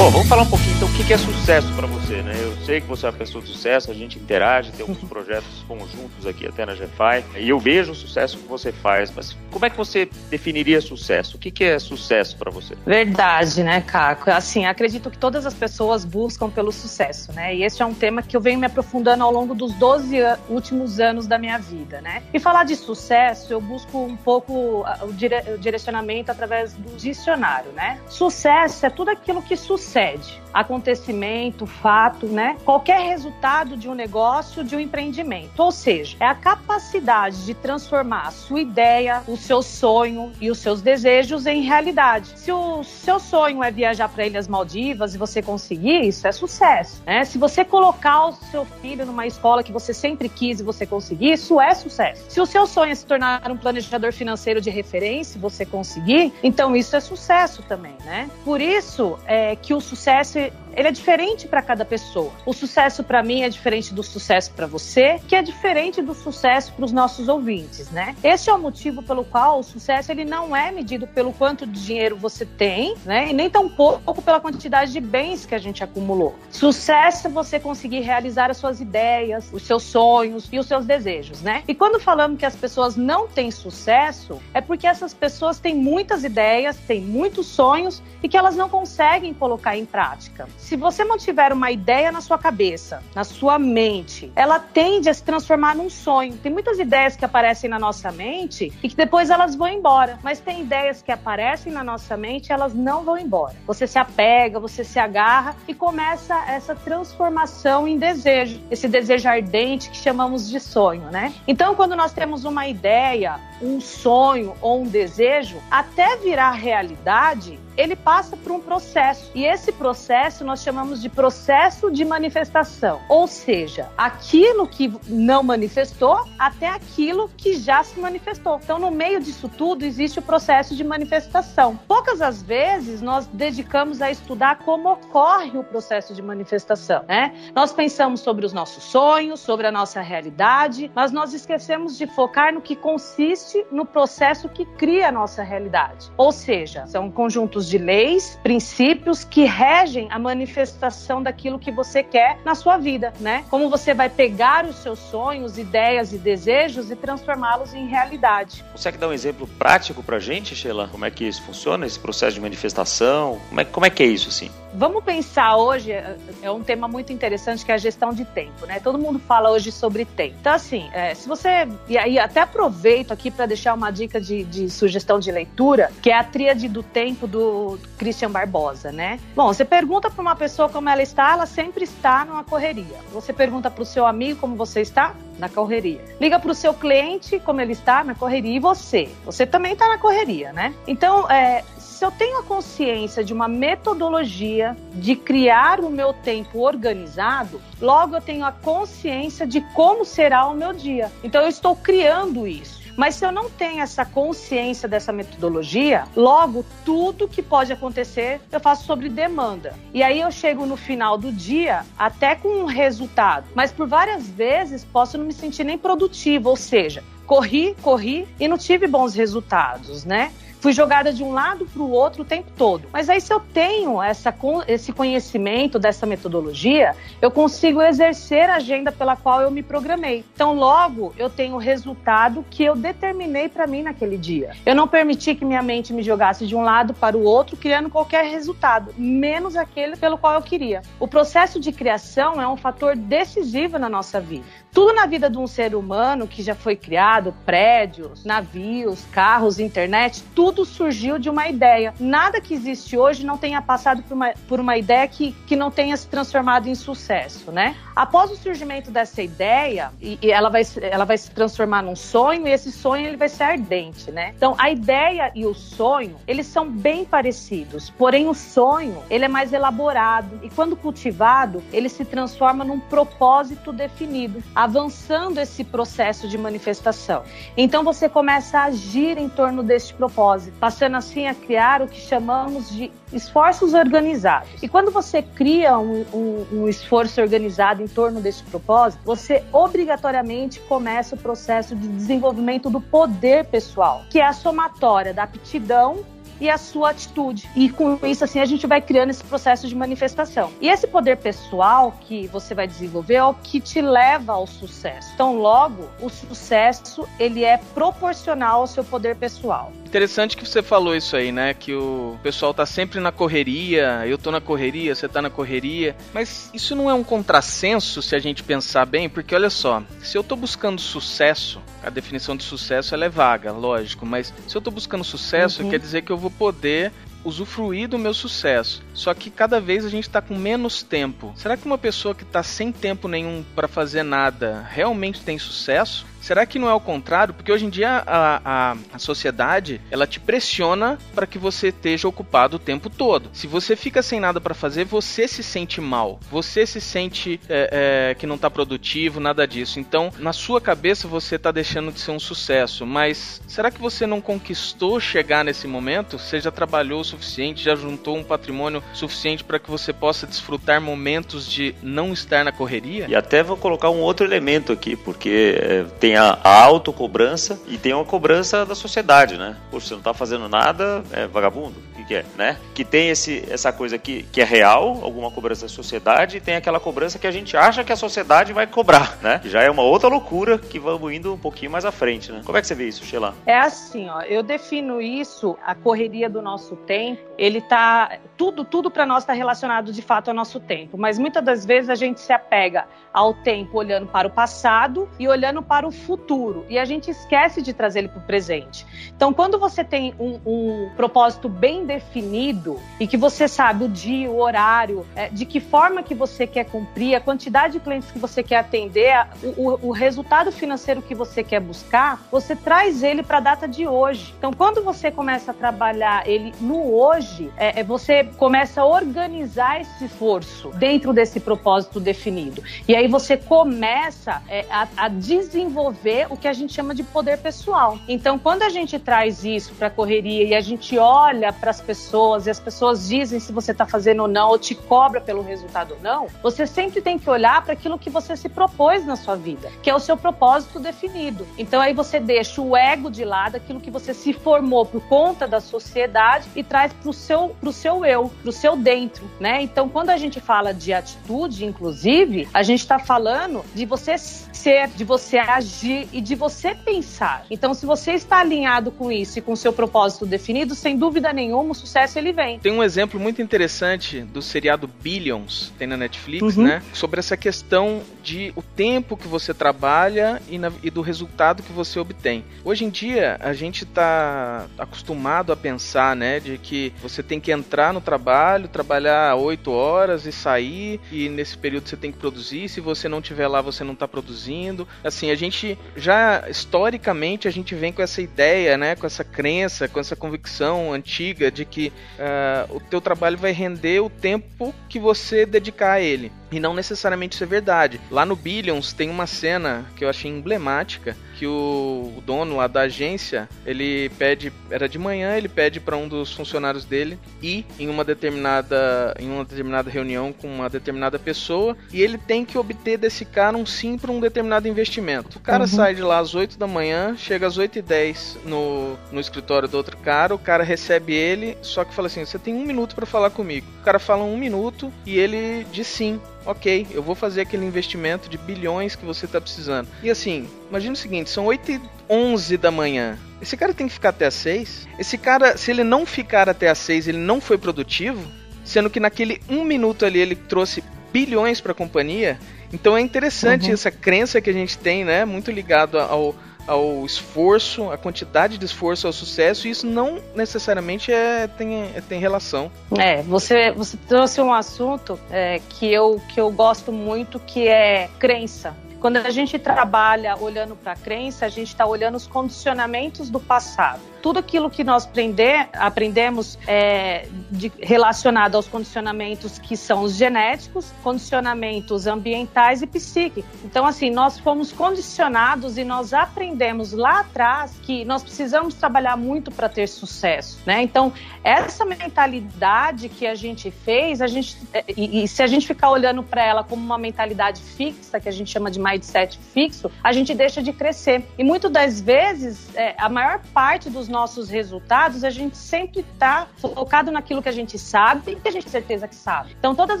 Bom, 0.02 0.10
vamos 0.10 0.26
falar 0.26 0.42
um 0.42 0.46
pouquinho 0.46 0.74
então 0.74 0.88
o 0.88 0.92
que 0.92 1.12
é 1.12 1.16
sucesso 1.16 1.72
para 1.74 1.86
você, 1.86 2.22
né? 2.22 2.32
Eu 2.42 2.56
sei 2.64 2.80
que 2.80 2.88
você 2.88 3.06
é 3.06 3.10
uma 3.10 3.16
pessoa 3.16 3.40
de 3.40 3.48
sucesso, 3.48 3.88
a 3.88 3.94
gente 3.94 4.18
interage, 4.18 4.72
tem 4.72 4.80
alguns 4.80 4.98
projetos 5.08 5.64
conjuntos 5.68 6.26
aqui 6.26 6.44
até 6.44 6.66
na 6.66 6.74
GFI, 6.74 7.38
e 7.38 7.48
eu 7.48 7.60
vejo 7.60 7.92
o 7.92 7.94
sucesso 7.94 8.36
que 8.36 8.48
você 8.48 8.72
faz, 8.72 9.12
mas 9.14 9.36
como 9.52 9.64
é 9.64 9.70
que 9.70 9.76
você 9.76 10.08
definiria 10.28 10.80
sucesso? 10.80 11.36
O 11.36 11.38
que 11.38 11.62
é 11.62 11.78
sucesso 11.78 12.36
para 12.36 12.50
você? 12.50 12.76
Verdade, 12.84 13.62
né, 13.62 13.80
Caco? 13.80 14.28
Assim, 14.28 14.66
acredito 14.66 15.08
que 15.08 15.16
todas 15.16 15.46
as 15.46 15.54
pessoas 15.54 16.04
buscam 16.04 16.50
pelo 16.50 16.72
sucesso, 16.72 17.32
né? 17.32 17.54
E 17.54 17.62
esse 17.62 17.80
é 17.80 17.86
um 17.86 17.94
tema 17.94 18.24
que 18.24 18.36
eu 18.36 18.40
venho 18.40 18.58
me 18.58 18.66
aprofundando 18.66 19.22
ao 19.22 19.30
longo 19.30 19.54
dos 19.54 19.72
12 19.74 20.16
últimos 20.48 20.98
anos 20.98 21.28
da 21.28 21.38
minha 21.38 21.58
vida, 21.58 22.00
né? 22.00 22.24
E 22.34 22.40
falar 22.40 22.64
de 22.64 22.74
sucesso, 22.74 23.52
eu 23.52 23.60
busco 23.60 23.98
um 23.98 24.16
pouco 24.16 24.84
o 25.02 25.12
direcionamento 25.60 26.32
através 26.32 26.72
do 26.72 26.96
dicionário, 26.96 27.70
né? 27.70 28.00
Sucesso 28.08 28.84
é 28.84 28.90
tudo 28.90 29.08
aquilo 29.08 29.40
que 29.40 29.56
sucede 29.56 29.91
sucede, 29.92 30.41
acontecimento, 30.52 31.66
fato, 31.66 32.26
né? 32.26 32.56
Qualquer 32.64 33.00
resultado 33.00 33.76
de 33.76 33.88
um 33.88 33.94
negócio, 33.94 34.64
de 34.64 34.76
um 34.76 34.80
empreendimento. 34.80 35.60
Ou 35.60 35.72
seja, 35.72 36.16
é 36.20 36.26
a 36.26 36.34
capacidade 36.34 37.44
de 37.44 37.54
transformar 37.54 38.28
a 38.28 38.30
sua 38.30 38.60
ideia, 38.60 39.22
o 39.26 39.36
seu 39.36 39.62
sonho 39.62 40.32
e 40.40 40.50
os 40.50 40.58
seus 40.58 40.82
desejos 40.82 41.46
em 41.46 41.62
realidade. 41.62 42.32
Se 42.36 42.52
o 42.52 42.82
seu 42.84 43.18
sonho 43.18 43.62
é 43.62 43.70
viajar 43.70 44.08
para 44.08 44.26
Ilhas 44.26 44.48
Maldivas 44.48 45.14
e 45.14 45.18
você 45.18 45.42
conseguir, 45.42 46.06
isso 46.06 46.26
é 46.26 46.32
sucesso, 46.32 47.02
né? 47.06 47.24
Se 47.24 47.38
você 47.38 47.64
colocar 47.64 48.26
o 48.26 48.32
seu 48.50 48.64
filho 48.64 49.06
numa 49.06 49.26
escola 49.26 49.62
que 49.62 49.72
você 49.72 49.94
sempre 49.94 50.28
quis 50.28 50.60
e 50.60 50.62
você 50.62 50.86
conseguir, 50.86 51.32
isso 51.32 51.60
é 51.60 51.74
sucesso. 51.74 52.24
Se 52.28 52.40
o 52.40 52.46
seu 52.46 52.66
sonho 52.66 52.92
é 52.92 52.94
se 52.94 53.06
tornar 53.06 53.50
um 53.50 53.56
planejador 53.56 54.12
financeiro 54.12 54.60
de 54.60 54.70
referência 54.70 55.38
e 55.38 55.40
você 55.40 55.64
conseguir, 55.64 56.32
então 56.42 56.76
isso 56.76 56.94
é 56.96 57.00
sucesso 57.00 57.62
também, 57.62 57.94
né? 58.04 58.30
Por 58.44 58.60
isso 58.60 59.18
é 59.26 59.56
que 59.56 59.74
o 59.74 59.80
sucesso 59.80 60.38
で 60.42 60.61
ele 60.76 60.88
é 60.88 60.90
diferente 60.92 61.46
para 61.46 61.62
cada 61.62 61.84
pessoa. 61.84 62.32
O 62.46 62.52
sucesso 62.52 63.02
para 63.02 63.22
mim 63.22 63.42
é 63.42 63.48
diferente 63.48 63.92
do 63.94 64.02
sucesso 64.02 64.52
para 64.52 64.66
você, 64.66 65.20
que 65.28 65.34
é 65.34 65.42
diferente 65.42 66.00
do 66.02 66.14
sucesso 66.14 66.72
para 66.72 66.84
os 66.84 66.92
nossos 66.92 67.28
ouvintes, 67.28 67.90
né? 67.90 68.16
Esse 68.22 68.50
é 68.50 68.54
o 68.54 68.58
motivo 68.58 69.02
pelo 69.02 69.24
qual 69.24 69.60
o 69.60 69.62
sucesso 69.62 70.10
ele 70.10 70.24
não 70.24 70.54
é 70.54 70.70
medido 70.70 71.06
pelo 71.06 71.32
quanto 71.32 71.66
de 71.66 71.84
dinheiro 71.84 72.16
você 72.16 72.44
tem, 72.44 72.94
né? 73.04 73.30
E 73.30 73.32
nem 73.32 73.50
tão 73.50 73.68
pouco 73.68 74.22
pela 74.22 74.40
quantidade 74.40 74.92
de 74.92 75.00
bens 75.00 75.44
que 75.46 75.54
a 75.54 75.58
gente 75.58 75.82
acumulou. 75.82 76.36
Sucesso 76.50 77.26
é 77.26 77.30
você 77.30 77.58
conseguir 77.58 78.00
realizar 78.00 78.50
as 78.50 78.56
suas 78.56 78.80
ideias, 78.80 79.50
os 79.52 79.62
seus 79.62 79.82
sonhos 79.82 80.48
e 80.52 80.58
os 80.58 80.66
seus 80.66 80.86
desejos, 80.86 81.42
né? 81.42 81.62
E 81.66 81.74
quando 81.74 82.00
falamos 82.00 82.38
que 82.38 82.46
as 82.46 82.56
pessoas 82.56 82.96
não 82.96 83.28
têm 83.28 83.50
sucesso, 83.50 84.40
é 84.54 84.60
porque 84.60 84.86
essas 84.86 85.12
pessoas 85.12 85.58
têm 85.58 85.74
muitas 85.74 86.24
ideias, 86.24 86.76
têm 86.76 87.00
muitos 87.00 87.46
sonhos 87.46 88.02
e 88.22 88.28
que 88.28 88.36
elas 88.36 88.56
não 88.56 88.68
conseguem 88.68 89.34
colocar 89.34 89.76
em 89.76 89.84
prática 89.84 90.48
se 90.62 90.76
você 90.76 91.04
mantiver 91.04 91.52
uma 91.52 91.70
ideia 91.70 92.12
na 92.12 92.20
sua 92.20 92.38
cabeça, 92.38 93.02
na 93.14 93.24
sua 93.24 93.58
mente, 93.58 94.32
ela 94.36 94.60
tende 94.60 95.10
a 95.10 95.14
se 95.14 95.22
transformar 95.22 95.74
num 95.74 95.90
sonho. 95.90 96.36
Tem 96.36 96.52
muitas 96.52 96.78
ideias 96.78 97.16
que 97.16 97.24
aparecem 97.24 97.68
na 97.68 97.80
nossa 97.80 98.12
mente 98.12 98.72
e 98.82 98.88
que 98.88 98.94
depois 98.94 99.28
elas 99.28 99.56
vão 99.56 99.68
embora, 99.68 100.20
mas 100.22 100.38
tem 100.38 100.62
ideias 100.62 101.02
que 101.02 101.10
aparecem 101.10 101.72
na 101.72 101.82
nossa 101.82 102.16
mente 102.16 102.52
elas 102.52 102.72
não 102.74 103.02
vão 103.02 103.18
embora. 103.18 103.56
Você 103.66 103.86
se 103.88 103.98
apega, 103.98 104.60
você 104.60 104.84
se 104.84 105.00
agarra 105.00 105.56
e 105.66 105.74
começa 105.74 106.34
essa 106.46 106.76
transformação 106.76 107.88
em 107.88 107.98
desejo, 107.98 108.60
esse 108.70 108.86
desejo 108.86 109.28
ardente 109.28 109.90
que 109.90 109.96
chamamos 109.96 110.48
de 110.48 110.60
sonho, 110.60 111.10
né? 111.10 111.34
Então, 111.46 111.74
quando 111.74 111.96
nós 111.96 112.12
temos 112.12 112.44
uma 112.44 112.68
ideia, 112.68 113.40
um 113.60 113.80
sonho 113.80 114.54
ou 114.60 114.82
um 114.82 114.86
desejo, 114.86 115.60
até 115.68 116.16
virar 116.16 116.52
realidade, 116.52 117.58
ele 117.76 117.96
passa 117.96 118.36
por 118.36 118.52
um 118.52 118.60
processo. 118.60 119.30
E 119.34 119.44
esse 119.44 119.72
processo 119.72 120.44
nós 120.44 120.62
chamamos 120.62 121.00
de 121.00 121.08
processo 121.08 121.90
de 121.90 122.04
manifestação. 122.04 123.00
Ou 123.08 123.26
seja, 123.26 123.88
aquilo 123.96 124.66
que 124.66 124.92
não 125.08 125.42
manifestou 125.42 126.24
até 126.38 126.68
aquilo 126.68 127.28
que 127.36 127.54
já 127.54 127.82
se 127.82 127.98
manifestou. 127.98 128.60
Então, 128.62 128.78
no 128.78 128.90
meio 128.90 129.20
disso 129.20 129.48
tudo, 129.48 129.84
existe 129.84 130.18
o 130.18 130.22
processo 130.22 130.74
de 130.74 130.84
manifestação. 130.84 131.78
Poucas 131.88 132.20
as 132.20 132.42
vezes 132.42 133.00
nós 133.00 133.26
dedicamos 133.26 134.02
a 134.02 134.10
estudar 134.10 134.58
como 134.58 134.90
ocorre 134.90 135.56
o 135.58 135.64
processo 135.64 136.14
de 136.14 136.22
manifestação. 136.22 137.04
Né? 137.08 137.32
Nós 137.54 137.72
pensamos 137.72 138.20
sobre 138.20 138.44
os 138.44 138.52
nossos 138.52 138.84
sonhos, 138.84 139.40
sobre 139.40 139.66
a 139.66 139.72
nossa 139.72 140.00
realidade, 140.00 140.90
mas 140.94 141.12
nós 141.12 141.32
esquecemos 141.32 141.96
de 141.96 142.06
focar 142.06 142.52
no 142.52 142.60
que 142.60 142.76
consiste 142.76 143.64
no 143.70 143.84
processo 143.84 144.48
que 144.48 144.64
cria 144.64 145.08
a 145.08 145.12
nossa 145.12 145.42
realidade. 145.42 146.10
Ou 146.16 146.32
seja, 146.32 146.86
são 146.86 147.10
conjuntos 147.10 147.61
de 147.68 147.78
leis, 147.78 148.38
princípios 148.42 149.24
que 149.24 149.44
regem 149.44 150.08
a 150.10 150.18
manifestação 150.18 151.22
daquilo 151.22 151.58
que 151.58 151.70
você 151.70 152.02
quer 152.02 152.38
na 152.44 152.54
sua 152.54 152.76
vida, 152.76 153.12
né? 153.20 153.44
Como 153.50 153.68
você 153.68 153.94
vai 153.94 154.08
pegar 154.08 154.64
os 154.64 154.76
seus 154.76 154.98
sonhos, 154.98 155.58
ideias 155.58 156.12
e 156.12 156.18
desejos 156.18 156.90
e 156.90 156.96
transformá-los 156.96 157.74
em 157.74 157.86
realidade. 157.86 158.64
Consegue 158.72 158.98
dar 158.98 159.08
um 159.08 159.12
exemplo 159.12 159.46
prático 159.58 160.02
pra 160.02 160.18
gente, 160.18 160.54
Sheila? 160.54 160.88
Como 160.88 161.04
é 161.04 161.10
que 161.10 161.24
isso 161.24 161.42
funciona, 161.42 161.86
esse 161.86 161.98
processo 161.98 162.34
de 162.34 162.40
manifestação? 162.40 163.40
Como 163.48 163.60
é, 163.60 163.64
como 163.64 163.86
é 163.86 163.90
que 163.90 164.02
é 164.02 164.06
isso, 164.06 164.28
assim? 164.28 164.50
Vamos 164.74 165.04
pensar 165.04 165.56
hoje, 165.56 165.92
é, 165.92 166.16
é 166.42 166.50
um 166.50 166.62
tema 166.62 166.88
muito 166.88 167.12
interessante 167.12 167.64
que 167.64 167.70
é 167.70 167.74
a 167.74 167.78
gestão 167.78 168.12
de 168.12 168.24
tempo, 168.24 168.64
né? 168.66 168.80
Todo 168.80 168.98
mundo 168.98 169.18
fala 169.18 169.50
hoje 169.50 169.70
sobre 169.70 170.04
tempo. 170.04 170.36
Então, 170.40 170.54
assim, 170.54 170.88
é, 170.92 171.14
se 171.14 171.28
você. 171.28 171.68
E 171.88 171.98
aí, 171.98 172.18
até 172.18 172.40
aproveito 172.40 173.12
aqui 173.12 173.30
para 173.30 173.46
deixar 173.46 173.74
uma 173.74 173.90
dica 173.90 174.20
de, 174.20 174.44
de, 174.44 174.70
sugestão 174.70 175.18
de 175.18 175.30
leitura, 175.30 175.90
que 176.00 176.10
é 176.10 176.18
a 176.18 176.24
Tríade 176.24 176.68
do 176.68 176.82
Tempo 176.82 177.26
do 177.26 177.78
Christian 177.98 178.30
Barbosa, 178.30 178.90
né? 178.90 179.20
Bom, 179.36 179.52
você 179.52 179.64
pergunta 179.64 180.10
para 180.10 180.22
uma 180.22 180.34
pessoa 180.34 180.68
como 180.68 180.88
ela 180.88 181.02
está, 181.02 181.32
ela 181.32 181.46
sempre 181.46 181.84
está 181.84 182.24
numa 182.24 182.42
correria. 182.42 182.98
Você 183.12 183.32
pergunta 183.32 183.70
para 183.70 183.82
o 183.82 183.86
seu 183.86 184.06
amigo 184.06 184.40
como 184.40 184.56
você 184.56 184.80
está, 184.80 185.14
na 185.38 185.48
correria. 185.48 186.00
Liga 186.20 186.38
para 186.38 186.50
o 186.50 186.54
seu 186.54 186.74
cliente 186.74 187.38
como 187.40 187.60
ele 187.60 187.72
está, 187.72 188.04
na 188.04 188.14
correria. 188.14 188.56
E 188.56 188.58
você? 188.58 189.08
Você 189.24 189.46
também 189.46 189.72
está 189.72 189.88
na 189.88 189.98
correria, 189.98 190.52
né? 190.52 190.74
Então, 190.86 191.30
é, 191.30 191.64
se 191.78 192.04
eu 192.04 192.10
tenho 192.10 192.40
a 192.40 192.42
consciência 192.42 193.22
de 193.22 193.32
uma 193.32 193.46
metodologia 193.46 194.76
de 194.94 195.14
criar 195.14 195.78
o 195.78 195.88
meu 195.88 196.12
tempo 196.12 196.58
organizado, 196.58 197.60
logo 197.80 198.16
eu 198.16 198.20
tenho 198.20 198.44
a 198.44 198.50
consciência 198.50 199.46
de 199.46 199.60
como 199.72 200.04
será 200.04 200.46
o 200.48 200.54
meu 200.54 200.72
dia. 200.72 201.12
Então 201.22 201.42
eu 201.42 201.48
estou 201.48 201.76
criando 201.76 202.44
isso. 202.44 202.81
Mas 202.96 203.14
se 203.14 203.24
eu 203.24 203.32
não 203.32 203.48
tenho 203.48 203.82
essa 203.82 204.04
consciência 204.04 204.88
dessa 204.88 205.12
metodologia, 205.12 206.04
logo 206.14 206.64
tudo 206.84 207.28
que 207.28 207.42
pode 207.42 207.72
acontecer 207.72 208.40
eu 208.50 208.60
faço 208.60 208.84
sobre 208.84 209.08
demanda. 209.08 209.74
E 209.92 210.02
aí 210.02 210.20
eu 210.20 210.30
chego 210.30 210.66
no 210.66 210.76
final 210.76 211.16
do 211.16 211.32
dia 211.32 211.84
até 211.98 212.34
com 212.34 212.48
um 212.48 212.64
resultado, 212.64 213.46
mas 213.54 213.72
por 213.72 213.86
várias 213.86 214.28
vezes 214.28 214.84
posso 214.84 215.16
não 215.16 215.24
me 215.24 215.32
sentir 215.32 215.64
nem 215.64 215.78
produtivo, 215.78 216.50
ou 216.50 216.56
seja, 216.56 217.02
corri, 217.26 217.74
corri 217.80 218.28
e 218.38 218.46
não 218.46 218.58
tive 218.58 218.86
bons 218.86 219.14
resultados, 219.14 220.04
né? 220.04 220.32
Fui 220.62 220.72
jogada 220.72 221.12
de 221.12 221.24
um 221.24 221.32
lado 221.32 221.66
para 221.66 221.82
o 221.82 221.90
outro 221.90 222.22
o 222.22 222.24
tempo 222.24 222.48
todo. 222.56 222.86
Mas 222.92 223.10
aí, 223.10 223.20
se 223.20 223.32
eu 223.34 223.40
tenho 223.40 224.00
essa, 224.00 224.32
esse 224.68 224.92
conhecimento 224.92 225.76
dessa 225.76 226.06
metodologia, 226.06 226.94
eu 227.20 227.32
consigo 227.32 227.82
exercer 227.82 228.48
a 228.48 228.54
agenda 228.56 228.92
pela 228.92 229.16
qual 229.16 229.42
eu 229.42 229.50
me 229.50 229.60
programei. 229.60 230.24
Então, 230.32 230.54
logo, 230.54 231.12
eu 231.18 231.28
tenho 231.28 231.56
o 231.56 231.58
resultado 231.58 232.46
que 232.48 232.62
eu 232.62 232.76
determinei 232.76 233.48
para 233.48 233.66
mim 233.66 233.82
naquele 233.82 234.16
dia. 234.16 234.52
Eu 234.64 234.76
não 234.76 234.86
permiti 234.86 235.34
que 235.34 235.44
minha 235.44 235.62
mente 235.62 235.92
me 235.92 236.02
jogasse 236.02 236.46
de 236.46 236.54
um 236.54 236.62
lado 236.62 236.94
para 236.94 237.16
o 237.16 237.24
outro, 237.24 237.56
criando 237.56 237.90
qualquer 237.90 238.24
resultado, 238.26 238.94
menos 238.96 239.56
aquele 239.56 239.96
pelo 239.96 240.16
qual 240.16 240.34
eu 240.34 240.42
queria. 240.42 240.82
O 241.00 241.08
processo 241.08 241.58
de 241.58 241.72
criação 241.72 242.40
é 242.40 242.46
um 242.46 242.56
fator 242.56 242.94
decisivo 242.94 243.80
na 243.80 243.88
nossa 243.88 244.20
vida. 244.20 244.61
Tudo 244.72 244.94
na 244.94 245.04
vida 245.04 245.28
de 245.28 245.36
um 245.36 245.46
ser 245.46 245.74
humano 245.74 246.26
que 246.26 246.42
já 246.42 246.54
foi 246.54 246.74
criado, 246.74 247.34
prédios, 247.44 248.24
navios, 248.24 249.04
carros, 249.12 249.58
internet, 249.58 250.24
tudo 250.34 250.64
surgiu 250.64 251.18
de 251.18 251.28
uma 251.28 251.46
ideia. 251.46 251.92
Nada 252.00 252.40
que 252.40 252.54
existe 252.54 252.96
hoje 252.96 253.26
não 253.26 253.36
tenha 253.36 253.60
passado 253.60 254.02
por 254.02 254.14
uma, 254.14 254.32
por 254.48 254.58
uma 254.58 254.78
ideia 254.78 255.06
que, 255.06 255.32
que 255.46 255.54
não 255.54 255.70
tenha 255.70 255.94
se 255.94 256.06
transformado 256.06 256.68
em 256.70 256.74
sucesso, 256.74 257.52
né? 257.52 257.76
Após 257.94 258.30
o 258.30 258.36
surgimento 258.36 258.90
dessa 258.90 259.20
ideia, 259.20 259.92
e, 260.00 260.18
e 260.22 260.30
ela, 260.30 260.48
vai, 260.48 260.62
ela 260.80 261.04
vai 261.04 261.18
se 261.18 261.30
transformar 261.30 261.82
num 261.82 261.94
sonho, 261.94 262.48
e 262.48 262.50
esse 262.50 262.72
sonho 262.72 263.06
ele 263.06 263.18
vai 263.18 263.28
ser 263.28 263.44
ardente, 263.44 264.10
né? 264.10 264.32
Então, 264.34 264.54
a 264.56 264.70
ideia 264.70 265.30
e 265.34 265.44
o 265.44 265.52
sonho, 265.52 266.16
eles 266.26 266.46
são 266.46 266.70
bem 266.70 267.04
parecidos, 267.04 267.90
porém 267.90 268.26
o 268.26 268.32
sonho, 268.32 269.02
ele 269.10 269.26
é 269.26 269.28
mais 269.28 269.52
elaborado, 269.52 270.40
e 270.42 270.48
quando 270.48 270.74
cultivado, 270.76 271.62
ele 271.70 271.90
se 271.90 272.06
transforma 272.06 272.64
num 272.64 272.80
propósito 272.80 273.70
definido 273.70 274.42
avançando 274.62 275.38
esse 275.38 275.64
processo 275.64 276.28
de 276.28 276.38
manifestação. 276.38 277.24
Então 277.56 277.82
você 277.82 278.08
começa 278.08 278.60
a 278.60 278.64
agir 278.64 279.18
em 279.18 279.28
torno 279.28 279.60
deste 279.60 279.92
propósito, 279.92 280.56
passando 280.60 280.96
assim 280.96 281.26
a 281.26 281.34
criar 281.34 281.82
o 281.82 281.88
que 281.88 282.00
chamamos 282.00 282.70
de 282.70 282.92
esforços 283.12 283.74
organizados. 283.74 284.62
E 284.62 284.68
quando 284.68 284.92
você 284.92 285.20
cria 285.20 285.76
um, 285.78 286.04
um, 286.14 286.46
um 286.52 286.68
esforço 286.68 287.20
organizado 287.20 287.82
em 287.82 287.88
torno 287.88 288.20
deste 288.20 288.44
propósito, 288.44 289.00
você 289.04 289.42
obrigatoriamente 289.52 290.60
começa 290.60 291.16
o 291.16 291.18
processo 291.18 291.74
de 291.74 291.88
desenvolvimento 291.88 292.70
do 292.70 292.80
poder 292.80 293.46
pessoal, 293.46 294.02
que 294.10 294.20
é 294.20 294.26
a 294.26 294.32
somatória 294.32 295.12
da 295.12 295.24
aptidão 295.24 296.04
e 296.42 296.50
a 296.50 296.58
sua 296.58 296.90
atitude. 296.90 297.48
E 297.54 297.70
com 297.70 298.04
isso, 298.04 298.24
assim, 298.24 298.40
a 298.40 298.44
gente 298.44 298.66
vai 298.66 298.80
criando 298.80 299.10
esse 299.10 299.22
processo 299.22 299.68
de 299.68 299.76
manifestação. 299.76 300.50
E 300.60 300.68
esse 300.68 300.88
poder 300.88 301.18
pessoal 301.18 301.94
que 302.00 302.26
você 302.26 302.52
vai 302.52 302.66
desenvolver 302.66 303.14
é 303.14 303.24
o 303.24 303.32
que 303.32 303.60
te 303.60 303.80
leva 303.80 304.32
ao 304.32 304.44
sucesso. 304.44 305.08
Então, 305.14 305.36
logo, 305.36 305.88
o 306.00 306.10
sucesso, 306.10 307.08
ele 307.16 307.44
é 307.44 307.58
proporcional 307.58 308.62
ao 308.62 308.66
seu 308.66 308.82
poder 308.82 309.14
pessoal. 309.14 309.72
Interessante 309.92 310.38
que 310.38 310.48
você 310.48 310.62
falou 310.62 310.96
isso 310.96 311.14
aí, 311.14 311.30
né? 311.30 311.52
Que 311.52 311.74
o 311.74 312.18
pessoal 312.22 312.54
tá 312.54 312.64
sempre 312.64 312.98
na 312.98 313.12
correria, 313.12 314.06
eu 314.06 314.16
tô 314.16 314.30
na 314.30 314.40
correria, 314.40 314.94
você 314.94 315.06
tá 315.06 315.20
na 315.20 315.28
correria. 315.28 315.94
Mas 316.14 316.50
isso 316.54 316.74
não 316.74 316.88
é 316.88 316.94
um 316.94 317.04
contrassenso 317.04 318.00
se 318.00 318.16
a 318.16 318.18
gente 318.18 318.42
pensar 318.42 318.86
bem, 318.86 319.06
porque 319.06 319.34
olha 319.34 319.50
só, 319.50 319.82
se 320.02 320.16
eu 320.16 320.24
tô 320.24 320.34
buscando 320.34 320.80
sucesso, 320.80 321.60
a 321.84 321.90
definição 321.90 322.34
de 322.34 322.42
sucesso 322.42 322.94
ela 322.94 323.04
é 323.04 323.10
vaga, 323.10 323.52
lógico, 323.52 324.06
mas 324.06 324.32
se 324.48 324.56
eu 324.56 324.62
tô 324.62 324.70
buscando 324.70 325.04
sucesso, 325.04 325.62
uhum. 325.62 325.68
quer 325.68 325.78
dizer 325.78 326.00
que 326.00 326.10
eu 326.10 326.16
vou 326.16 326.30
poder 326.30 326.90
usufruir 327.22 327.86
do 327.86 327.98
meu 327.98 328.14
sucesso. 328.14 328.82
Só 328.94 329.12
que 329.12 329.28
cada 329.28 329.60
vez 329.60 329.84
a 329.84 329.90
gente 329.90 330.08
está 330.08 330.22
com 330.22 330.34
menos 330.34 330.82
tempo. 330.82 331.34
Será 331.36 331.54
que 331.54 331.66
uma 331.66 331.76
pessoa 331.76 332.14
que 332.14 332.24
está 332.24 332.42
sem 332.42 332.72
tempo 332.72 333.08
nenhum 333.08 333.44
para 333.54 333.68
fazer 333.68 334.02
nada 334.02 334.66
realmente 334.70 335.20
tem 335.20 335.38
sucesso? 335.38 336.06
Será 336.22 336.46
que 336.46 336.56
não 336.56 336.70
é 336.70 336.74
o 336.74 336.78
contrário? 336.78 337.34
Porque 337.34 337.50
hoje 337.50 337.66
em 337.66 337.68
dia 337.68 338.04
a, 338.06 338.40
a, 338.44 338.76
a 338.94 338.98
sociedade 338.98 339.80
ela 339.90 340.06
te 340.06 340.20
pressiona 340.20 340.96
para 341.16 341.26
que 341.26 341.36
você 341.36 341.68
esteja 341.68 342.06
ocupado 342.06 342.56
o 342.56 342.60
tempo 342.60 342.88
todo. 342.88 343.28
Se 343.32 343.48
você 343.48 343.74
fica 343.74 344.00
sem 344.02 344.20
nada 344.20 344.40
para 344.40 344.54
fazer, 344.54 344.84
você 344.84 345.26
se 345.26 345.42
sente 345.42 345.80
mal. 345.80 346.20
Você 346.30 346.64
se 346.64 346.80
sente 346.80 347.40
é, 347.48 348.10
é, 348.10 348.14
que 348.14 348.24
não 348.24 348.36
está 348.36 348.48
produtivo, 348.48 349.18
nada 349.18 349.46
disso. 349.48 349.80
Então, 349.80 350.12
na 350.20 350.32
sua 350.32 350.60
cabeça 350.60 351.08
você 351.08 351.34
está 351.34 351.50
deixando 351.50 351.90
de 351.90 351.98
ser 351.98 352.12
um 352.12 352.20
sucesso. 352.20 352.86
Mas 352.86 353.42
será 353.48 353.68
que 353.68 353.80
você 353.80 354.06
não 354.06 354.20
conquistou 354.20 355.00
chegar 355.00 355.44
nesse 355.44 355.66
momento? 355.66 356.20
Você 356.20 356.40
já 356.40 356.52
trabalhou 356.52 357.00
o 357.00 357.04
suficiente, 357.04 357.64
já 357.64 357.74
juntou 357.74 358.16
um 358.16 358.22
patrimônio 358.22 358.80
suficiente 358.94 359.42
para 359.42 359.58
que 359.58 359.68
você 359.68 359.92
possa 359.92 360.24
desfrutar 360.24 360.80
momentos 360.80 361.50
de 361.50 361.74
não 361.82 362.12
estar 362.12 362.44
na 362.44 362.52
correria? 362.52 363.06
E 363.08 363.16
até 363.16 363.42
vou 363.42 363.56
colocar 363.56 363.90
um 363.90 364.00
outro 364.00 364.24
elemento 364.24 364.72
aqui, 364.72 364.94
porque 364.94 365.56
é, 365.58 365.84
tem 365.98 366.11
tem 366.12 366.16
a, 366.18 366.38
a 366.44 366.62
autocobrança 366.62 367.58
e 367.66 367.78
tem 367.78 367.94
uma 367.94 368.04
cobrança 368.04 368.66
da 368.66 368.74
sociedade, 368.74 369.38
né? 369.38 369.56
Poxa, 369.70 369.88
você 369.88 369.94
não 369.94 370.02
tá 370.02 370.12
fazendo 370.12 370.46
nada, 370.46 371.02
é 371.10 371.26
vagabundo, 371.26 371.74
o 371.92 371.96
que, 371.96 372.04
que, 372.04 372.14
é, 372.16 372.24
né? 372.36 372.58
Que 372.74 372.84
tem 372.84 373.08
esse, 373.08 373.42
essa 373.50 373.72
coisa 373.72 373.96
que, 373.96 374.24
que 374.24 374.42
é 374.42 374.44
real, 374.44 375.00
alguma 375.02 375.30
cobrança 375.30 375.62
da 375.62 375.68
sociedade, 375.68 376.36
e 376.36 376.40
tem 376.40 376.54
aquela 376.54 376.78
cobrança 376.78 377.18
que 377.18 377.26
a 377.26 377.30
gente 377.30 377.56
acha 377.56 377.82
que 377.82 377.92
a 377.92 377.96
sociedade 377.96 378.52
vai 378.52 378.66
cobrar, 378.66 379.16
né? 379.22 379.40
Já 379.44 379.62
é 379.62 379.70
uma 379.70 379.82
outra 379.82 380.10
loucura 380.10 380.58
que 380.58 380.78
vamos 380.78 381.10
indo 381.14 381.32
um 381.32 381.38
pouquinho 381.38 381.70
mais 381.70 381.86
à 381.86 381.90
frente, 381.90 382.30
né? 382.30 382.42
Como 382.44 382.58
é 382.58 382.60
que 382.60 382.66
você 382.66 382.74
vê 382.74 382.88
isso, 382.88 383.04
Sheila? 383.06 383.34
É 383.46 383.58
assim, 383.58 384.10
ó, 384.10 384.20
eu 384.20 384.42
defino 384.42 385.00
isso, 385.00 385.56
a 385.64 385.74
correria 385.74 386.28
do 386.28 386.42
nosso 386.42 386.76
tempo, 386.76 387.22
ele 387.38 387.62
tá, 387.62 388.18
tudo, 388.36 388.64
tudo 388.64 388.90
para 388.90 389.06
nós 389.06 389.22
está 389.22 389.32
relacionado 389.32 389.92
de 389.92 390.02
fato 390.02 390.28
ao 390.28 390.34
nosso 390.34 390.60
tempo, 390.60 390.98
mas 390.98 391.18
muitas 391.18 391.42
das 391.42 391.64
vezes 391.64 391.88
a 391.88 391.94
gente 391.94 392.20
se 392.20 392.34
apega 392.34 392.86
ao 393.14 393.32
tempo 393.32 393.78
olhando 393.78 394.06
para 394.06 394.28
o 394.28 394.30
passado 394.30 395.08
e 395.18 395.26
olhando 395.26 395.62
para 395.62 395.86
o 395.86 395.90
futuro. 396.02 396.64
E 396.68 396.78
a 396.78 396.84
gente 396.84 397.10
esquece 397.10 397.62
de 397.62 397.72
trazer 397.72 398.00
ele 398.00 398.08
para 398.08 398.18
o 398.18 398.22
presente. 398.22 398.86
Então, 399.14 399.32
quando 399.32 399.58
você 399.58 399.82
tem 399.84 400.14
um, 400.18 400.38
um, 400.44 400.90
propósito 400.96 401.48
bem 401.48 401.86
definido 401.86 402.78
e 402.98 403.06
que 403.06 403.16
você 403.16 403.48
sabe 403.48 403.84
o 403.84 403.88
dia, 403.88 404.30
o 404.30 404.40
horário, 404.40 405.06
é, 405.14 405.28
de 405.28 405.46
que 405.46 405.60
forma 405.60 406.02
que 406.02 406.14
você 406.14 406.46
quer 406.46 406.64
cumprir, 406.64 407.14
a 407.14 407.20
quantidade 407.20 407.74
de 407.74 407.80
clientes 407.80 408.10
que 408.10 408.18
você 408.18 408.42
quer 408.42 408.56
atender, 408.56 409.14
o, 409.42 409.70
o, 409.70 409.88
o 409.88 409.90
resultado 409.92 410.50
financeiro 410.50 411.00
que 411.00 411.14
você 411.14 411.42
quer 411.42 411.60
buscar, 411.60 412.26
você 412.30 412.54
traz 412.56 413.02
ele 413.02 413.22
para 413.22 413.38
a 413.38 413.40
data 413.40 413.68
de 413.68 413.86
hoje. 413.86 414.34
Então, 414.38 414.52
quando 414.52 414.82
você 414.82 415.10
começa 415.10 415.50
a 415.50 415.54
trabalhar 415.54 416.28
ele 416.28 416.52
no 416.60 416.92
hoje, 416.94 417.50
é, 417.56 417.80
é, 417.80 417.84
você 417.84 418.24
começa 418.24 418.80
a 418.80 418.86
organizar 418.86 419.80
esse 419.80 420.04
esforço 420.04 420.70
dentro 420.70 421.12
desse 421.12 421.40
propósito 421.40 422.00
definido. 422.00 422.62
E 422.88 422.94
aí 422.94 423.08
você 423.08 423.36
começa 423.36 424.42
é, 424.48 424.64
a, 424.70 424.88
a 424.96 425.08
desenvolver 425.08 425.91
desenvolver 425.92 426.26
o 426.30 426.36
que 426.36 426.48
a 426.48 426.52
gente 426.52 426.72
chama 426.72 426.94
de 426.94 427.02
poder 427.02 427.38
pessoal. 427.38 427.98
Então, 428.08 428.38
quando 428.38 428.62
a 428.62 428.68
gente 428.68 428.98
traz 428.98 429.44
isso 429.44 429.74
para 429.74 429.88
a 429.88 429.90
correria 429.90 430.44
e 430.44 430.54
a 430.54 430.60
gente 430.60 430.98
olha 430.98 431.52
para 431.52 431.70
as 431.70 431.80
pessoas 431.80 432.46
e 432.46 432.50
as 432.50 432.58
pessoas 432.58 433.08
dizem 433.08 433.38
se 433.38 433.52
você 433.52 433.72
está 433.72 433.86
fazendo 433.86 434.22
ou 434.22 434.28
não, 434.28 434.48
ou 434.48 434.58
te 434.58 434.74
cobra 434.74 435.20
pelo 435.20 435.42
resultado 435.42 435.94
ou 435.94 436.00
não, 436.00 436.26
você 436.42 436.66
sempre 436.66 437.00
tem 437.00 437.18
que 437.18 437.28
olhar 437.28 437.62
para 437.62 437.74
aquilo 437.74 437.98
que 437.98 438.10
você 438.10 438.36
se 438.36 438.48
propôs 438.48 439.04
na 439.04 439.16
sua 439.16 439.36
vida, 439.36 439.70
que 439.82 439.90
é 439.90 439.94
o 439.94 440.00
seu 440.00 440.16
propósito 440.16 440.80
definido. 440.80 441.46
Então, 441.58 441.80
aí 441.80 441.92
você 441.92 442.18
deixa 442.18 442.60
o 442.60 442.76
ego 442.76 443.10
de 443.10 443.24
lado, 443.24 443.56
aquilo 443.56 443.80
que 443.80 443.90
você 443.90 444.14
se 444.14 444.32
formou 444.32 444.86
por 444.86 445.02
conta 445.02 445.46
da 445.46 445.60
sociedade 445.60 446.48
e 446.56 446.62
traz 446.62 446.92
para 446.92 447.10
o 447.10 447.12
seu, 447.12 447.50
pro 447.60 447.72
seu 447.72 448.04
eu, 448.04 448.30
para 448.40 448.48
o 448.48 448.52
seu 448.52 448.76
dentro, 448.76 449.30
né? 449.38 449.62
Então, 449.62 449.88
quando 449.88 450.10
a 450.10 450.16
gente 450.16 450.40
fala 450.40 450.72
de 450.72 450.92
atitude, 450.92 451.64
inclusive, 451.64 452.48
a 452.52 452.62
gente 452.62 452.80
está 452.80 452.98
falando 452.98 453.64
de 453.74 453.84
você 453.84 454.16
ser, 454.18 454.88
de 454.88 455.04
você 455.04 455.38
agir 455.38 455.81
agir 455.82 456.08
e 456.12 456.20
de 456.20 456.34
você 456.34 456.74
pensar. 456.74 457.44
Então, 457.50 457.74
se 457.74 457.84
você 457.84 458.12
está 458.12 458.38
alinhado 458.40 458.90
com 458.90 459.10
isso 459.10 459.38
e 459.38 459.42
com 459.42 459.52
o 459.52 459.56
seu 459.56 459.72
propósito 459.72 460.24
definido, 460.24 460.74
sem 460.74 460.96
dúvida 460.96 461.32
nenhuma, 461.32 461.72
o 461.72 461.74
sucesso 461.74 462.18
ele 462.18 462.32
vem. 462.32 462.58
Tem 462.58 462.72
um 462.72 462.82
exemplo 462.82 463.18
muito 463.18 463.42
interessante 463.42 464.20
do 464.20 464.40
seriado 464.40 464.86
Billions, 464.86 465.72
tem 465.78 465.86
na 465.86 465.96
Netflix, 465.96 466.56
uhum. 466.56 466.64
né? 466.64 466.82
Sobre 466.92 467.18
essa 467.18 467.36
questão 467.36 468.02
de 468.22 468.52
o 468.54 468.62
tempo 468.62 469.16
que 469.16 469.26
você 469.26 469.52
trabalha 469.52 470.40
e, 470.48 470.58
na, 470.58 470.72
e 470.82 470.90
do 470.90 471.00
resultado 471.00 471.62
que 471.62 471.72
você 471.72 471.98
obtém. 471.98 472.44
Hoje 472.64 472.84
em 472.84 472.90
dia, 472.90 473.36
a 473.40 473.52
gente 473.52 473.84
está 473.84 474.66
acostumado 474.78 475.52
a 475.52 475.56
pensar, 475.56 476.14
né, 476.14 476.38
de 476.38 476.58
que 476.58 476.92
você 477.02 477.22
tem 477.22 477.40
que 477.40 477.50
entrar 477.50 477.92
no 477.92 478.00
trabalho, 478.00 478.68
trabalhar 478.68 479.34
oito 479.36 479.70
horas 479.72 480.26
e 480.26 480.32
sair, 480.32 481.00
e 481.10 481.28
nesse 481.28 481.56
período 481.56 481.88
você 481.88 481.96
tem 481.96 482.12
que 482.12 482.18
produzir. 482.18 482.68
Se 482.68 482.80
você 482.80 483.08
não 483.08 483.20
tiver 483.20 483.48
lá, 483.48 483.60
você 483.60 483.82
não 483.82 483.92
está 483.92 484.06
produzindo. 484.06 484.86
Assim, 485.02 485.30
a 485.30 485.34
gente 485.34 485.71
já 485.96 486.44
historicamente 486.48 487.48
a 487.48 487.50
gente 487.50 487.74
vem 487.74 487.92
com 487.92 488.02
essa 488.02 488.20
ideia, 488.20 488.76
né, 488.76 488.96
com 488.96 489.06
essa 489.06 489.24
crença, 489.24 489.88
com 489.88 490.00
essa 490.00 490.16
convicção 490.16 490.92
antiga 490.92 491.50
de 491.50 491.64
que 491.64 491.92
uh, 492.18 492.76
o 492.76 492.80
teu 492.80 493.00
trabalho 493.00 493.38
vai 493.38 493.52
render 493.52 494.00
o 494.00 494.10
tempo 494.10 494.74
que 494.88 494.98
você 494.98 495.46
dedicar 495.46 495.92
a 495.92 496.00
ele. 496.00 496.32
E 496.52 496.60
não 496.60 496.74
necessariamente 496.74 497.34
isso 497.34 497.44
é 497.44 497.46
verdade. 497.46 498.00
Lá 498.10 498.24
no 498.24 498.36
Billions 498.36 498.92
tem 498.92 499.10
uma 499.10 499.26
cena 499.26 499.84
que 499.96 500.04
eu 500.04 500.08
achei 500.08 500.30
emblemática 500.30 501.16
que 501.42 501.46
o, 501.46 502.12
o 502.16 502.22
dono 502.24 502.56
lá 502.56 502.66
da 502.66 502.82
agência, 502.82 503.48
ele 503.66 504.10
pede, 504.10 504.52
era 504.70 504.88
de 504.88 504.98
manhã, 504.98 505.36
ele 505.36 505.48
pede 505.48 505.80
para 505.80 505.96
um 505.96 506.06
dos 506.06 506.32
funcionários 506.32 506.84
dele 506.84 507.18
ir 507.42 507.66
em 507.78 507.88
uma 507.88 508.04
determinada 508.04 509.14
em 509.18 509.28
uma 509.30 509.44
determinada 509.44 509.90
reunião 509.90 510.32
com 510.32 510.46
uma 510.46 510.68
determinada 510.68 511.18
pessoa 511.18 511.76
e 511.92 512.00
ele 512.00 512.18
tem 512.18 512.44
que 512.44 512.56
obter 512.56 512.96
desse 512.96 513.24
cara 513.24 513.56
um 513.56 513.66
sim 513.66 513.98
para 513.98 514.12
um 514.12 514.20
determinado 514.20 514.68
investimento. 514.68 515.38
O 515.38 515.40
cara 515.40 515.62
uhum. 515.62 515.68
sai 515.68 515.94
de 515.94 516.02
lá 516.02 516.18
às 516.18 516.34
8 516.34 516.58
da 516.58 516.66
manhã, 516.66 517.16
chega 517.16 517.46
às 517.46 517.56
8 517.56 517.78
e 517.78 517.82
10 517.82 518.38
no, 518.44 518.96
no 519.10 519.20
escritório 519.20 519.68
do 519.68 519.76
outro 519.76 519.96
cara, 519.96 520.34
o 520.34 520.38
cara 520.38 520.62
recebe 520.62 521.14
ele, 521.14 521.56
só 521.62 521.84
que 521.84 521.94
fala 521.94 522.06
assim: 522.06 522.24
você 522.24 522.38
tem 522.38 522.54
um 522.54 522.64
minuto 522.64 522.94
para 522.94 523.06
falar 523.06 523.30
comigo. 523.30 523.66
O 523.80 523.84
cara 523.84 523.98
fala 523.98 524.22
um 524.22 524.36
minuto 524.36 524.92
e 525.06 525.18
ele 525.18 525.66
diz 525.72 525.86
sim 525.86 526.20
ok, 526.44 526.86
eu 526.90 527.02
vou 527.02 527.14
fazer 527.14 527.42
aquele 527.42 527.64
investimento 527.64 528.28
de 528.28 528.38
bilhões 528.38 528.94
que 528.94 529.04
você 529.04 529.26
está 529.26 529.40
precisando. 529.40 529.88
E 530.02 530.10
assim, 530.10 530.48
imagina 530.68 530.94
o 530.94 530.96
seguinte, 530.96 531.30
são 531.30 531.46
8 531.46 531.72
e 531.72 531.80
11 532.08 532.56
da 532.56 532.70
manhã. 532.70 533.18
Esse 533.40 533.56
cara 533.56 533.74
tem 533.74 533.88
que 533.88 533.94
ficar 533.94 534.10
até 534.10 534.26
as 534.26 534.34
6? 534.34 534.88
Esse 534.98 535.18
cara, 535.18 535.56
se 535.56 535.70
ele 535.70 535.82
não 535.82 536.06
ficar 536.06 536.48
até 536.48 536.68
as 536.68 536.78
6, 536.78 537.08
ele 537.08 537.18
não 537.18 537.40
foi 537.40 537.58
produtivo? 537.58 538.22
Sendo 538.64 538.88
que 538.88 539.00
naquele 539.00 539.40
um 539.48 539.64
minuto 539.64 540.06
ali 540.06 540.20
ele 540.20 540.36
trouxe 540.36 540.82
bilhões 541.12 541.60
para 541.60 541.72
a 541.72 541.74
companhia. 541.74 542.38
Então 542.72 542.96
é 542.96 543.00
interessante 543.00 543.66
uhum. 543.66 543.74
essa 543.74 543.90
crença 543.90 544.40
que 544.40 544.48
a 544.48 544.52
gente 544.52 544.78
tem, 544.78 545.04
né? 545.04 545.24
Muito 545.24 545.50
ligado 545.50 545.98
ao 545.98 546.34
ao 546.66 547.04
esforço, 547.04 547.90
a 547.90 547.98
quantidade 547.98 548.58
de 548.58 548.64
esforço 548.64 549.06
ao 549.06 549.12
sucesso, 549.12 549.66
e 549.66 549.70
isso 549.70 549.86
não 549.86 550.18
necessariamente 550.34 551.12
é, 551.12 551.46
tem, 551.46 551.82
é, 551.94 552.00
tem 552.00 552.20
relação. 552.20 552.70
É, 552.98 553.22
você, 553.22 553.70
você 553.72 553.96
trouxe 554.08 554.40
um 554.40 554.52
assunto 554.52 555.18
é, 555.30 555.60
que, 555.68 555.92
eu, 555.92 556.20
que 556.28 556.40
eu 556.40 556.50
gosto 556.50 556.92
muito, 556.92 557.38
que 557.40 557.68
é 557.68 558.08
crença. 558.18 558.76
Quando 559.00 559.16
a 559.16 559.30
gente 559.30 559.58
trabalha 559.58 560.36
olhando 560.36 560.76
para 560.76 560.92
a 560.92 560.96
crença, 560.96 561.44
a 561.44 561.48
gente 561.48 561.68
está 561.68 561.84
olhando 561.84 562.14
os 562.14 562.26
condicionamentos 562.26 563.28
do 563.28 563.40
passado 563.40 564.11
tudo 564.22 564.38
aquilo 564.38 564.70
que 564.70 564.84
nós 564.84 565.04
aprender, 565.04 565.68
aprendemos 565.74 566.58
é, 566.66 567.26
de, 567.50 567.70
relacionado 567.80 568.54
aos 568.54 568.66
condicionamentos 568.66 569.58
que 569.58 569.76
são 569.76 570.02
os 570.02 570.14
genéticos, 570.14 570.92
condicionamentos 571.02 572.06
ambientais 572.06 572.82
e 572.82 572.86
psíquicos. 572.86 573.44
Então, 573.64 573.84
assim, 573.84 574.10
nós 574.10 574.38
fomos 574.38 574.72
condicionados 574.72 575.76
e 575.76 575.84
nós 575.84 576.14
aprendemos 576.14 576.92
lá 576.92 577.20
atrás 577.20 577.72
que 577.82 578.04
nós 578.04 578.22
precisamos 578.22 578.74
trabalhar 578.74 579.16
muito 579.16 579.50
para 579.50 579.68
ter 579.68 579.88
sucesso, 579.88 580.58
né? 580.64 580.82
Então, 580.82 581.12
essa 581.42 581.84
mentalidade 581.84 583.08
que 583.08 583.26
a 583.26 583.34
gente 583.34 583.70
fez, 583.70 584.22
a 584.22 584.26
gente 584.26 584.56
é, 584.72 584.84
e, 584.96 585.24
e 585.24 585.28
se 585.28 585.42
a 585.42 585.46
gente 585.46 585.66
ficar 585.66 585.90
olhando 585.90 586.22
para 586.22 586.44
ela 586.44 586.62
como 586.62 586.82
uma 586.82 586.98
mentalidade 586.98 587.60
fixa, 587.60 588.20
que 588.20 588.28
a 588.28 588.32
gente 588.32 588.50
chama 588.50 588.70
de 588.70 588.78
mindset 588.78 589.38
fixo, 589.52 589.90
a 590.02 590.12
gente 590.12 590.34
deixa 590.34 590.62
de 590.62 590.72
crescer. 590.72 591.24
E 591.36 591.42
muitas 591.42 591.70
das 591.70 592.00
vezes, 592.00 592.74
é, 592.76 592.94
a 592.96 593.08
maior 593.08 593.40
parte 593.52 593.90
dos 593.90 594.08
nossos 594.12 594.48
resultados, 594.48 595.24
a 595.24 595.30
gente 595.30 595.56
sempre 595.56 596.00
está 596.00 596.46
focado 596.58 597.10
naquilo 597.10 597.42
que 597.42 597.48
a 597.48 597.52
gente 597.52 597.78
sabe 597.78 598.32
e 598.32 598.36
que 598.36 598.48
a 598.48 598.52
gente 598.52 598.64
tem 598.64 598.70
certeza 598.70 599.08
que 599.08 599.14
sabe. 599.14 599.56
Então, 599.58 599.74
todas 599.74 600.00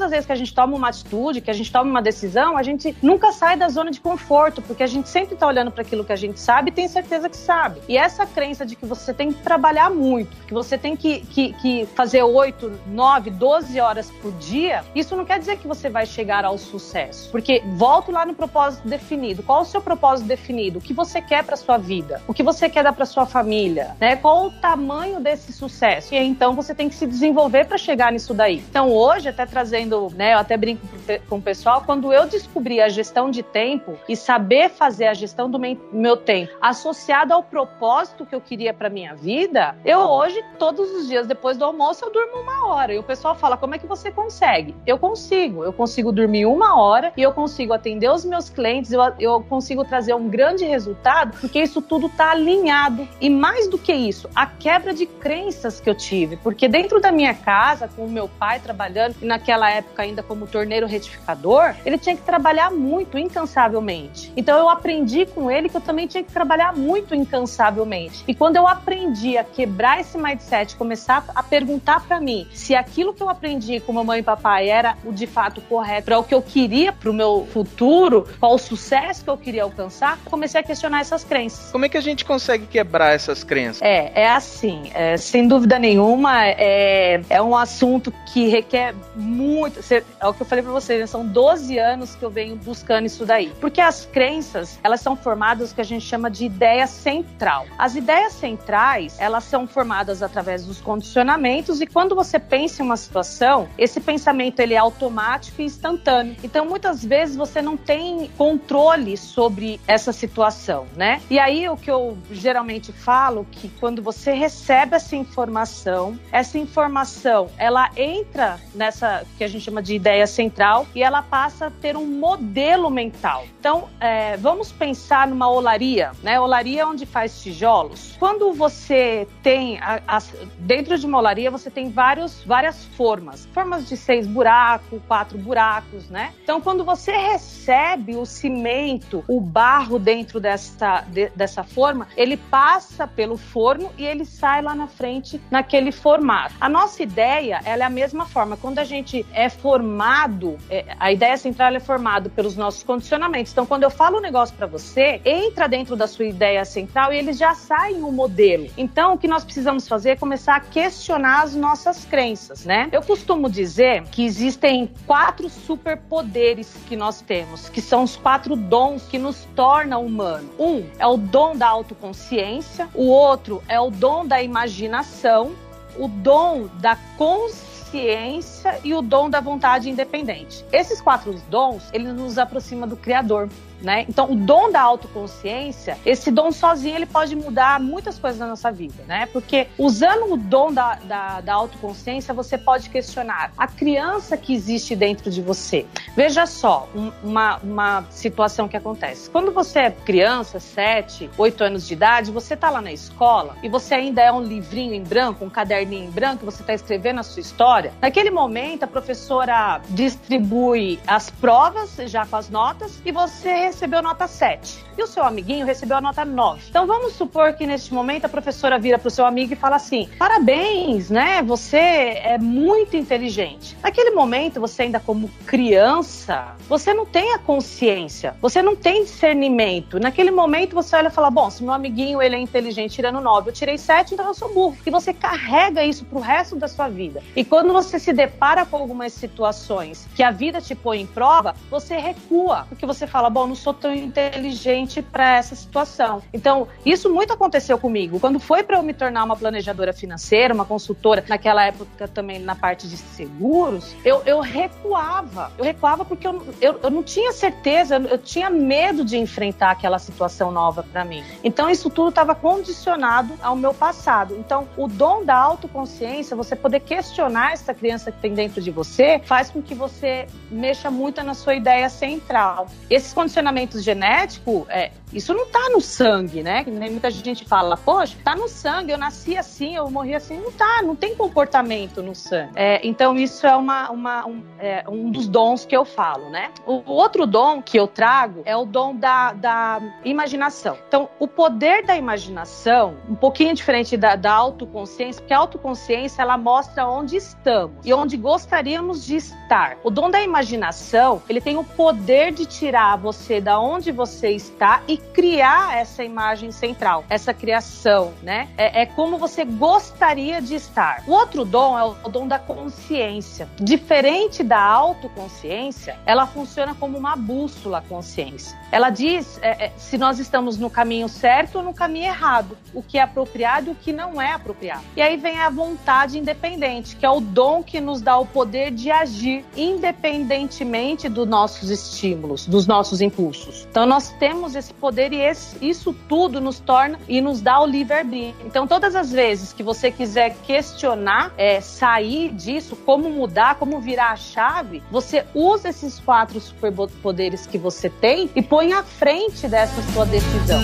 as 0.00 0.10
vezes 0.10 0.26
que 0.26 0.32
a 0.32 0.36
gente 0.36 0.54
toma 0.54 0.76
uma 0.76 0.88
atitude, 0.88 1.40
que 1.40 1.50
a 1.50 1.54
gente 1.54 1.72
toma 1.72 1.90
uma 1.90 2.02
decisão, 2.02 2.56
a 2.56 2.62
gente 2.62 2.94
nunca 3.02 3.32
sai 3.32 3.56
da 3.56 3.68
zona 3.68 3.90
de 3.90 4.00
conforto, 4.00 4.62
porque 4.62 4.82
a 4.82 4.86
gente 4.86 5.08
sempre 5.08 5.34
está 5.34 5.46
olhando 5.46 5.70
para 5.70 5.82
aquilo 5.82 6.04
que 6.04 6.12
a 6.12 6.16
gente 6.16 6.38
sabe 6.38 6.70
e 6.70 6.72
tem 6.72 6.86
certeza 6.86 7.28
que 7.28 7.36
sabe. 7.36 7.80
E 7.88 7.96
essa 7.96 8.26
crença 8.26 8.64
de 8.64 8.76
que 8.76 8.86
você 8.86 9.12
tem 9.14 9.32
que 9.32 9.42
trabalhar 9.42 9.90
muito, 9.90 10.36
que 10.46 10.54
você 10.54 10.76
tem 10.76 10.94
que, 10.94 11.20
que, 11.20 11.52
que 11.54 11.86
fazer 11.94 12.22
8, 12.22 12.80
9, 12.86 13.30
12 13.30 13.80
horas 13.80 14.10
por 14.10 14.32
dia, 14.32 14.84
isso 14.94 15.16
não 15.16 15.24
quer 15.24 15.38
dizer 15.38 15.58
que 15.58 15.66
você 15.66 15.88
vai 15.88 16.06
chegar 16.06 16.44
ao 16.44 16.58
sucesso. 16.58 17.30
Porque 17.30 17.62
volto 17.76 18.12
lá 18.12 18.26
no 18.26 18.34
propósito 18.34 18.86
definido. 18.86 19.42
Qual 19.42 19.62
o 19.62 19.64
seu 19.64 19.80
propósito 19.80 20.26
definido? 20.26 20.78
O 20.78 20.82
que 20.82 20.92
você 20.92 21.20
quer 21.20 21.44
para 21.44 21.56
sua 21.56 21.78
vida? 21.78 22.22
O 22.26 22.34
que 22.34 22.42
você 22.42 22.68
quer 22.68 22.84
dar 22.84 22.92
para 22.92 23.06
sua 23.06 23.26
família? 23.26 23.96
Né? 24.02 24.16
Qual 24.16 24.46
o 24.46 24.50
tamanho 24.50 25.20
desse 25.20 25.52
sucesso? 25.52 26.12
E 26.12 26.18
então 26.18 26.54
você 26.54 26.74
tem 26.74 26.88
que 26.88 26.94
se 26.96 27.06
desenvolver 27.06 27.66
para 27.66 27.78
chegar 27.78 28.10
nisso 28.10 28.34
daí. 28.34 28.56
Então 28.68 28.90
hoje, 28.90 29.28
até 29.28 29.46
trazendo, 29.46 30.08
né? 30.16 30.34
Eu 30.34 30.38
até 30.38 30.56
brinco 30.56 30.84
com 31.28 31.36
o 31.36 31.40
pessoal, 31.40 31.84
quando 31.86 32.12
eu 32.12 32.26
descobri 32.26 32.80
a 32.80 32.88
gestão 32.88 33.30
de 33.30 33.44
tempo 33.44 33.96
e 34.08 34.16
saber 34.16 34.70
fazer 34.70 35.06
a 35.06 35.14
gestão 35.14 35.48
do 35.48 35.56
meu 35.92 36.16
tempo 36.16 36.52
associado 36.60 37.32
ao 37.32 37.44
propósito 37.44 38.26
que 38.26 38.34
eu 38.34 38.40
queria 38.40 38.74
para 38.74 38.90
minha 38.90 39.14
vida, 39.14 39.76
eu 39.84 40.00
hoje, 40.00 40.42
todos 40.58 40.90
os 40.90 41.06
dias 41.06 41.28
depois 41.28 41.56
do 41.56 41.64
almoço, 41.64 42.04
eu 42.04 42.10
durmo 42.10 42.40
uma 42.42 42.66
hora. 42.66 42.92
E 42.92 42.98
o 42.98 43.04
pessoal 43.04 43.36
fala: 43.36 43.56
como 43.56 43.76
é 43.76 43.78
que 43.78 43.86
você 43.86 44.10
consegue? 44.10 44.74
Eu 44.84 44.98
consigo. 44.98 45.62
Eu 45.62 45.72
consigo 45.72 46.10
dormir 46.10 46.44
uma 46.44 46.76
hora 46.76 47.12
e 47.16 47.22
eu 47.22 47.32
consigo 47.32 47.72
atender 47.72 48.10
os 48.10 48.24
meus 48.24 48.48
clientes, 48.48 48.90
eu, 48.90 49.00
eu 49.20 49.40
consigo 49.44 49.84
trazer 49.84 50.12
um 50.14 50.28
grande 50.28 50.64
resultado, 50.64 51.38
porque 51.40 51.62
isso 51.62 51.80
tudo 51.80 52.08
está 52.08 52.32
alinhado. 52.32 53.06
E 53.20 53.30
mais 53.30 53.68
do 53.68 53.78
que 53.78 53.91
isso? 53.94 54.28
A 54.34 54.46
quebra 54.46 54.94
de 54.94 55.06
crenças 55.06 55.80
que 55.80 55.88
eu 55.88 55.94
tive, 55.94 56.36
porque 56.36 56.68
dentro 56.68 57.00
da 57.00 57.12
minha 57.12 57.34
casa, 57.34 57.88
com 57.88 58.04
o 58.04 58.10
meu 58.10 58.28
pai 58.28 58.60
trabalhando, 58.60 59.16
e 59.20 59.26
naquela 59.26 59.70
época 59.70 60.02
ainda 60.02 60.22
como 60.22 60.46
torneiro 60.46 60.86
retificador, 60.86 61.74
ele 61.84 61.98
tinha 61.98 62.16
que 62.16 62.22
trabalhar 62.22 62.70
muito, 62.70 63.18
incansavelmente. 63.18 64.32
Então 64.36 64.58
eu 64.58 64.68
aprendi 64.68 65.26
com 65.26 65.50
ele 65.50 65.68
que 65.68 65.76
eu 65.76 65.80
também 65.80 66.06
tinha 66.06 66.22
que 66.22 66.32
trabalhar 66.32 66.74
muito 66.74 67.14
incansavelmente. 67.14 68.24
E 68.26 68.34
quando 68.34 68.56
eu 68.56 68.66
aprendi 68.66 69.36
a 69.36 69.44
quebrar 69.44 70.00
esse 70.00 70.16
mindset, 70.18 70.76
começar 70.76 71.24
a 71.34 71.42
perguntar 71.42 72.06
para 72.06 72.20
mim 72.20 72.46
se 72.52 72.74
aquilo 72.74 73.12
que 73.12 73.22
eu 73.22 73.28
aprendi 73.28 73.80
com 73.80 73.92
mamãe 73.92 74.20
e 74.20 74.22
papai 74.22 74.68
era 74.68 74.96
o 75.04 75.12
de 75.12 75.26
fato 75.26 75.60
correto 75.62 76.06
para 76.06 76.18
o 76.18 76.24
que 76.24 76.34
eu 76.34 76.42
queria 76.42 76.92
para 76.92 77.10
o 77.10 77.12
meu 77.12 77.46
futuro, 77.52 78.26
qual 78.38 78.54
o 78.54 78.58
sucesso 78.58 79.24
que 79.24 79.30
eu 79.30 79.36
queria 79.36 79.62
alcançar, 79.62 80.18
comecei 80.24 80.60
a 80.60 80.64
questionar 80.64 81.00
essas 81.00 81.24
crenças. 81.24 81.70
Como 81.70 81.84
é 81.84 81.88
que 81.88 81.96
a 81.96 82.00
gente 82.00 82.24
consegue 82.24 82.66
quebrar 82.66 83.14
essas 83.14 83.44
crenças? 83.44 83.81
É, 83.82 84.22
é 84.22 84.30
assim, 84.30 84.92
é, 84.94 85.16
sem 85.16 85.48
dúvida 85.48 85.76
nenhuma, 85.76 86.46
é, 86.46 87.20
é 87.28 87.42
um 87.42 87.56
assunto 87.56 88.12
que 88.32 88.46
requer 88.46 88.94
muito. 89.16 89.80
É 90.20 90.26
o 90.26 90.32
que 90.32 90.42
eu 90.42 90.46
falei 90.46 90.62
para 90.62 90.72
vocês, 90.72 91.00
né, 91.00 91.06
são 91.06 91.26
12 91.26 91.76
anos 91.78 92.14
que 92.14 92.24
eu 92.24 92.30
venho 92.30 92.54
buscando 92.54 93.06
isso 93.06 93.26
daí. 93.26 93.52
Porque 93.60 93.80
as 93.80 94.06
crenças, 94.06 94.78
elas 94.84 95.00
são 95.00 95.16
formadas 95.16 95.72
o 95.72 95.74
que 95.74 95.80
a 95.80 95.84
gente 95.84 96.06
chama 96.06 96.30
de 96.30 96.44
ideia 96.44 96.86
central. 96.86 97.66
As 97.76 97.96
ideias 97.96 98.34
centrais, 98.34 99.16
elas 99.18 99.42
são 99.42 99.66
formadas 99.66 100.22
através 100.22 100.64
dos 100.64 100.80
condicionamentos 100.80 101.80
e 101.80 101.86
quando 101.86 102.14
você 102.14 102.38
pensa 102.38 102.82
em 102.82 102.86
uma 102.86 102.96
situação, 102.96 103.68
esse 103.76 104.00
pensamento 104.00 104.60
ele 104.60 104.74
é 104.74 104.78
automático 104.78 105.60
e 105.60 105.64
instantâneo. 105.64 106.36
Então, 106.44 106.64
muitas 106.64 107.04
vezes 107.04 107.34
você 107.34 107.60
não 107.60 107.76
tem 107.76 108.30
controle 108.38 109.16
sobre 109.16 109.80
essa 109.88 110.12
situação, 110.12 110.86
né? 110.96 111.20
E 111.28 111.36
aí 111.36 111.68
o 111.68 111.76
que 111.76 111.90
eu 111.90 112.16
geralmente 112.30 112.92
falo 112.92 113.44
que 113.62 113.68
quando 113.78 114.02
você 114.02 114.32
recebe 114.32 114.96
essa 114.96 115.14
informação, 115.14 116.18
essa 116.32 116.58
informação 116.58 117.48
ela 117.56 117.90
entra 117.96 118.58
nessa 118.74 119.24
que 119.38 119.44
a 119.44 119.48
gente 119.48 119.64
chama 119.64 119.80
de 119.80 119.94
ideia 119.94 120.26
central 120.26 120.84
e 120.96 121.02
ela 121.02 121.22
passa 121.22 121.66
a 121.66 121.70
ter 121.70 121.96
um 121.96 122.06
modelo 122.06 122.90
mental. 122.90 123.44
Então, 123.60 123.88
é, 124.00 124.36
vamos 124.36 124.72
pensar 124.72 125.28
numa 125.28 125.48
olaria, 125.48 126.10
né? 126.24 126.40
Olaria 126.40 126.82
é 126.82 126.86
onde 126.86 127.06
faz 127.06 127.40
tijolos. 127.40 128.16
Quando 128.18 128.52
você 128.52 129.28
tem 129.44 129.78
a, 129.78 130.02
a, 130.08 130.22
dentro 130.58 130.98
de 130.98 131.06
uma 131.06 131.18
olaria 131.18 131.48
você 131.48 131.70
tem 131.70 131.88
vários, 131.88 132.42
várias 132.44 132.84
formas, 132.84 133.46
formas 133.52 133.88
de 133.88 133.96
seis 133.96 134.26
buracos, 134.26 135.00
quatro 135.06 135.38
buracos, 135.38 136.08
né? 136.08 136.32
Então, 136.42 136.60
quando 136.60 136.84
você 136.84 137.12
recebe 137.12 138.16
o 138.16 138.26
cimento, 138.26 139.24
o 139.28 139.40
barro 139.40 140.00
dentro 140.00 140.40
dessa, 140.40 141.02
de, 141.02 141.28
dessa 141.30 141.62
forma, 141.62 142.08
ele 142.16 142.36
passa 142.36 143.06
pelo 143.06 143.36
forno 143.52 143.90
e 143.98 144.04
ele 144.04 144.24
sai 144.24 144.62
lá 144.62 144.74
na 144.74 144.86
frente 144.86 145.40
naquele 145.50 145.92
formato. 145.92 146.54
A 146.60 146.68
nossa 146.68 147.02
ideia, 147.02 147.60
ela 147.64 147.84
é 147.84 147.86
a 147.86 147.90
mesma 147.90 148.24
forma. 148.24 148.56
Quando 148.56 148.78
a 148.78 148.84
gente 148.84 149.24
é 149.32 149.48
formado, 149.48 150.56
é, 150.70 150.96
a 150.98 151.12
ideia 151.12 151.36
central 151.36 151.74
é 151.74 151.80
formada 151.80 152.30
pelos 152.30 152.56
nossos 152.56 152.82
condicionamentos. 152.82 153.52
Então, 153.52 153.66
quando 153.66 153.82
eu 153.82 153.90
falo 153.90 154.18
um 154.18 154.20
negócio 154.20 154.54
para 154.56 154.66
você, 154.66 155.20
entra 155.24 155.68
dentro 155.68 155.94
da 155.94 156.06
sua 156.06 156.24
ideia 156.24 156.64
central 156.64 157.12
e 157.12 157.18
ele 157.18 157.32
já 157.32 157.54
sai 157.54 157.94
um 157.94 158.10
modelo. 158.10 158.68
Então, 158.76 159.14
o 159.14 159.18
que 159.18 159.28
nós 159.28 159.44
precisamos 159.44 159.86
fazer 159.86 160.10
é 160.10 160.16
começar 160.16 160.56
a 160.56 160.60
questionar 160.60 161.42
as 161.42 161.54
nossas 161.54 162.04
crenças, 162.04 162.64
né? 162.64 162.88
Eu 162.90 163.02
costumo 163.02 163.50
dizer 163.50 164.02
que 164.04 164.24
existem 164.24 164.90
quatro 165.06 165.48
superpoderes 165.48 166.74
que 166.88 166.96
nós 166.96 167.20
temos, 167.20 167.68
que 167.68 167.80
são 167.80 168.02
os 168.04 168.16
quatro 168.16 168.56
dons 168.56 169.02
que 169.04 169.18
nos 169.18 169.44
tornam 169.54 170.04
humano. 170.04 170.48
Um 170.58 170.86
é 170.98 171.06
o 171.06 171.16
dom 171.16 171.56
da 171.56 171.68
autoconsciência, 171.68 172.88
o 172.94 173.06
outro 173.06 173.41
outro 173.42 173.62
é 173.68 173.80
o 173.80 173.90
dom 173.90 174.24
da 174.24 174.40
imaginação, 174.40 175.52
o 175.98 176.06
dom 176.06 176.68
da 176.80 176.96
consciência 177.18 178.78
e 178.84 178.94
o 178.94 179.02
dom 179.02 179.28
da 179.28 179.40
vontade 179.40 179.90
independente. 179.90 180.64
Esses 180.72 181.00
quatro 181.00 181.34
dons, 181.50 181.90
eles 181.92 182.14
nos 182.14 182.38
aproximam 182.38 182.88
do 182.88 182.96
Criador. 182.96 183.48
Né? 183.82 184.06
Então, 184.08 184.30
o 184.30 184.36
dom 184.36 184.70
da 184.70 184.80
autoconsciência, 184.80 185.98
esse 186.06 186.30
dom 186.30 186.50
sozinho, 186.52 186.96
ele 186.96 187.06
pode 187.06 187.34
mudar 187.34 187.80
muitas 187.80 188.18
coisas 188.18 188.38
na 188.38 188.46
nossa 188.46 188.70
vida, 188.70 189.02
né? 189.06 189.26
Porque 189.32 189.66
usando 189.76 190.32
o 190.32 190.36
dom 190.36 190.72
da, 190.72 190.94
da, 190.94 191.40
da 191.40 191.54
autoconsciência, 191.54 192.32
você 192.32 192.56
pode 192.56 192.88
questionar 192.88 193.52
a 193.56 193.66
criança 193.66 194.36
que 194.36 194.54
existe 194.54 194.94
dentro 194.94 195.30
de 195.30 195.42
você. 195.42 195.86
Veja 196.16 196.46
só, 196.46 196.88
um, 196.94 197.10
uma, 197.22 197.56
uma 197.58 198.04
situação 198.10 198.68
que 198.68 198.76
acontece. 198.76 199.28
Quando 199.28 199.52
você 199.52 199.80
é 199.80 199.90
criança, 199.90 200.60
7, 200.60 201.30
8 201.36 201.64
anos 201.64 201.86
de 201.86 201.94
idade, 201.94 202.30
você 202.30 202.56
tá 202.56 202.70
lá 202.70 202.80
na 202.80 202.92
escola 202.92 203.56
e 203.62 203.68
você 203.68 203.94
ainda 203.94 204.22
é 204.22 204.30
um 204.30 204.42
livrinho 204.42 204.94
em 204.94 205.02
branco, 205.02 205.44
um 205.44 205.50
caderninho 205.50 206.06
em 206.06 206.10
branco, 206.10 206.44
você 206.44 206.62
está 206.62 206.74
escrevendo 206.74 207.20
a 207.20 207.22
sua 207.22 207.40
história. 207.40 207.92
Naquele 208.00 208.30
momento, 208.30 208.84
a 208.84 208.86
professora 208.86 209.80
distribui 209.88 211.00
as 211.06 211.30
provas 211.30 211.96
já 212.06 212.24
com 212.26 212.36
as 212.36 212.48
notas 212.48 213.00
e 213.04 213.12
você 213.12 213.71
recebeu 213.72 214.02
nota 214.02 214.28
7. 214.28 214.84
E 214.96 215.02
o 215.02 215.06
seu 215.06 215.24
amiguinho 215.24 215.64
recebeu 215.64 215.96
a 215.96 216.00
nota 216.00 216.24
9. 216.24 216.64
Então 216.68 216.86
vamos 216.86 217.14
supor 217.14 217.54
que 217.54 217.66
neste 217.66 217.94
momento 217.94 218.26
a 218.26 218.28
professora 218.28 218.78
vira 218.78 218.98
para 218.98 219.08
o 219.08 219.10
seu 219.10 219.24
amigo 219.24 219.54
e 219.54 219.56
fala 219.56 219.76
assim: 219.76 220.08
parabéns, 220.18 221.08
né? 221.08 221.42
Você 221.42 221.78
é 221.78 222.36
muito 222.38 222.94
inteligente. 222.94 223.76
Naquele 223.82 224.10
momento, 224.10 224.60
você 224.60 224.82
ainda 224.82 225.00
como 225.00 225.30
criança, 225.46 226.54
você 226.68 226.92
não 226.92 227.06
tem 227.06 227.32
a 227.32 227.38
consciência, 227.38 228.36
você 228.40 228.60
não 228.60 228.76
tem 228.76 229.04
discernimento. 229.04 229.98
Naquele 229.98 230.30
momento 230.30 230.74
você 230.74 230.94
olha 230.94 231.08
e 231.08 231.10
fala: 231.10 231.30
bom, 231.30 231.48
se 231.50 231.64
meu 231.64 231.72
amiguinho 231.72 232.20
ele 232.20 232.36
é 232.36 232.38
inteligente 232.38 232.96
tirando 232.96 233.20
9, 233.20 233.48
eu 233.48 233.54
tirei 233.54 233.78
7, 233.78 234.12
então 234.12 234.26
eu 234.26 234.34
sou 234.34 234.52
burro. 234.52 234.76
E 234.84 234.90
você 234.90 235.14
carrega 235.14 235.82
isso 235.82 236.04
pro 236.04 236.20
resto 236.20 236.54
da 236.56 236.68
sua 236.68 236.88
vida. 236.88 237.22
E 237.34 237.42
quando 237.42 237.72
você 237.72 237.98
se 237.98 238.12
depara 238.12 238.66
com 238.66 238.76
algumas 238.76 239.14
situações 239.14 240.06
que 240.14 240.22
a 240.22 240.30
vida 240.30 240.60
te 240.60 240.74
põe 240.74 241.00
em 241.00 241.06
prova, 241.06 241.54
você 241.70 241.96
recua, 241.96 242.66
porque 242.68 242.84
você 242.84 243.06
fala: 243.06 243.30
bom, 243.30 243.46
não 243.46 243.54
sou 243.62 243.72
tão 243.72 243.94
inteligente 243.94 245.00
para 245.00 245.36
essa 245.36 245.54
situação. 245.54 246.22
Então, 246.32 246.66
isso 246.84 247.08
muito 247.12 247.32
aconteceu 247.32 247.78
comigo. 247.78 248.18
Quando 248.18 248.38
foi 248.38 248.62
para 248.62 248.76
eu 248.76 248.82
me 248.82 248.92
tornar 248.92 249.24
uma 249.24 249.36
planejadora 249.36 249.92
financeira, 249.92 250.52
uma 250.52 250.64
consultora, 250.64 251.24
naquela 251.28 251.64
época 251.64 252.08
também 252.08 252.38
na 252.38 252.54
parte 252.54 252.88
de 252.88 252.96
seguros, 252.96 253.94
eu, 254.04 254.22
eu 254.26 254.40
recuava. 254.40 255.52
Eu 255.56 255.64
recuava 255.64 256.04
porque 256.04 256.26
eu, 256.26 256.44
eu, 256.60 256.80
eu 256.82 256.90
não 256.90 257.02
tinha 257.02 257.32
certeza, 257.32 257.96
eu 257.96 258.18
tinha 258.18 258.50
medo 258.50 259.04
de 259.04 259.16
enfrentar 259.16 259.70
aquela 259.70 259.98
situação 259.98 260.50
nova 260.50 260.82
para 260.82 261.04
mim. 261.04 261.22
Então, 261.44 261.70
isso 261.70 261.88
tudo 261.88 262.08
estava 262.08 262.34
condicionado 262.34 263.34
ao 263.40 263.54
meu 263.54 263.72
passado. 263.72 264.36
Então, 264.38 264.66
o 264.76 264.88
dom 264.88 265.24
da 265.24 265.36
autoconsciência, 265.36 266.36
você 266.36 266.56
poder 266.56 266.80
questionar 266.80 267.52
essa 267.52 267.72
criança 267.72 268.10
que 268.10 268.18
tem 268.18 268.34
dentro 268.34 268.60
de 268.60 268.70
você, 268.70 269.20
faz 269.24 269.50
com 269.50 269.62
que 269.62 269.74
você 269.74 270.26
mexa 270.50 270.90
muito 270.90 271.22
na 271.22 271.34
sua 271.34 271.54
ideia 271.54 271.88
central. 271.88 272.66
Esses 272.90 273.12
condicionamentos 273.12 273.51
genéticos, 273.82 274.64
é, 274.68 274.90
isso 275.12 275.34
não 275.34 275.46
tá 275.46 275.68
no 275.70 275.80
sangue, 275.80 276.42
né? 276.42 276.64
Muita 276.66 277.10
gente 277.10 277.44
fala, 277.44 277.76
poxa, 277.76 278.16
tá 278.24 278.34
no 278.34 278.48
sangue, 278.48 278.92
eu 278.92 278.98
nasci 278.98 279.36
assim, 279.36 279.76
eu 279.76 279.90
morri 279.90 280.14
assim. 280.14 280.38
Não 280.38 280.50
tá, 280.50 280.82
não 280.82 280.96
tem 280.96 281.14
comportamento 281.14 282.02
no 282.02 282.14
sangue. 282.14 282.52
É, 282.56 282.80
então, 282.86 283.16
isso 283.16 283.46
é, 283.46 283.54
uma, 283.54 283.90
uma 283.90 284.26
um, 284.26 284.42
é, 284.58 284.84
um, 284.88 285.10
dos 285.10 285.28
dons 285.28 285.66
que 285.66 285.76
eu 285.76 285.84
falo, 285.84 286.30
né? 286.30 286.50
O, 286.66 286.82
o, 286.86 286.92
outro 286.92 287.26
dom 287.26 287.60
que 287.60 287.78
eu 287.78 287.86
trago 287.86 288.42
é 288.44 288.56
o 288.56 288.64
dom 288.64 288.96
da, 288.96 289.32
da 289.32 289.80
imaginação. 290.04 290.78
Então, 290.88 291.08
o 291.18 291.28
poder 291.28 291.84
da 291.84 291.96
imaginação, 291.96 292.96
um 293.08 293.14
pouquinho 293.14 293.54
diferente 293.54 293.96
da, 293.96 294.16
da 294.16 294.32
autoconsciência, 294.32 295.20
porque 295.20 295.34
a 295.34 295.38
autoconsciência, 295.38 296.22
ela 296.22 296.38
mostra 296.38 296.88
onde 296.88 297.16
estamos 297.16 297.76
e 297.84 297.92
onde 297.92 298.16
gostaríamos 298.16 299.04
de 299.04 299.16
estar. 299.16 299.76
O 299.84 299.90
dom 299.90 300.10
da 300.10 300.22
imaginação, 300.22 301.22
ele 301.28 301.40
tem 301.40 301.58
o 301.58 301.64
poder 301.64 302.32
de 302.32 302.46
tirar 302.46 302.96
você 302.96 303.31
da 303.40 303.58
onde 303.60 303.90
você 303.92 304.30
está 304.30 304.82
e 304.88 304.96
criar 304.96 305.76
essa 305.76 306.04
imagem 306.04 306.50
central, 306.50 307.04
essa 307.08 307.32
criação, 307.32 308.12
né? 308.22 308.48
É, 308.56 308.82
é, 308.82 308.86
como 308.86 309.18
você 309.18 309.44
gostaria 309.44 310.40
de 310.40 310.54
estar. 310.54 311.02
O 311.06 311.12
outro 311.12 311.44
dom 311.44 311.78
é 311.78 311.84
o 311.84 312.08
dom 312.08 312.26
da 312.26 312.38
consciência. 312.38 313.48
Diferente 313.58 314.42
da 314.42 314.60
autoconsciência, 314.60 315.96
ela 316.06 316.26
funciona 316.26 316.74
como 316.74 316.98
uma 316.98 317.16
bússola 317.16 317.82
consciência. 317.88 318.56
Ela 318.70 318.90
diz 318.90 319.38
é, 319.42 319.66
é, 319.66 319.72
se 319.76 319.98
nós 319.98 320.18
estamos 320.18 320.58
no 320.58 320.70
caminho 320.70 321.08
certo 321.08 321.58
ou 321.58 321.64
no 321.64 321.74
caminho 321.74 322.06
errado, 322.06 322.56
o 322.74 322.82
que 322.82 322.98
é 322.98 323.02
apropriado 323.02 323.70
e 323.70 323.72
o 323.72 323.74
que 323.74 323.92
não 323.92 324.20
é 324.20 324.32
apropriado. 324.32 324.82
E 324.96 325.02
aí 325.02 325.16
vem 325.16 325.38
a 325.38 325.50
vontade 325.50 326.18
independente, 326.18 326.96
que 326.96 327.04
é 327.04 327.10
o 327.10 327.20
dom 327.20 327.62
que 327.62 327.80
nos 327.80 328.00
dá 328.00 328.18
o 328.18 328.26
poder 328.26 328.70
de 328.70 328.90
agir 328.90 329.44
independentemente 329.56 331.08
dos 331.08 331.26
nossos 331.26 331.70
estímulos, 331.70 332.46
dos 332.46 332.66
nossos 332.66 333.00
impulsos. 333.00 333.21
Então 333.70 333.86
nós 333.86 334.10
temos 334.18 334.54
esse 334.54 334.72
poder 334.74 335.12
e 335.12 335.20
esse, 335.20 335.56
isso 335.60 335.94
tudo 336.08 336.40
nos 336.40 336.58
torna 336.58 336.98
e 337.08 337.20
nos 337.20 337.40
dá 337.40 337.60
o 337.60 337.66
livre-arbítrio. 337.66 338.34
Então, 338.46 338.66
todas 338.66 338.94
as 338.94 339.12
vezes 339.12 339.52
que 339.52 339.62
você 339.62 339.90
quiser 339.90 340.34
questionar, 340.44 341.32
é, 341.36 341.60
sair 341.60 342.30
disso, 342.30 342.76
como 342.76 343.10
mudar, 343.10 343.56
como 343.56 343.80
virar 343.80 344.12
a 344.12 344.16
chave, 344.16 344.82
você 344.90 345.24
usa 345.34 345.68
esses 345.68 345.98
quatro 346.00 346.40
superpoderes 346.40 347.46
que 347.46 347.58
você 347.58 347.88
tem 347.88 348.30
e 348.34 348.42
põe 348.42 348.72
à 348.72 348.82
frente 348.82 349.48
dessa 349.48 349.80
sua 349.92 350.06
decisão 350.06 350.60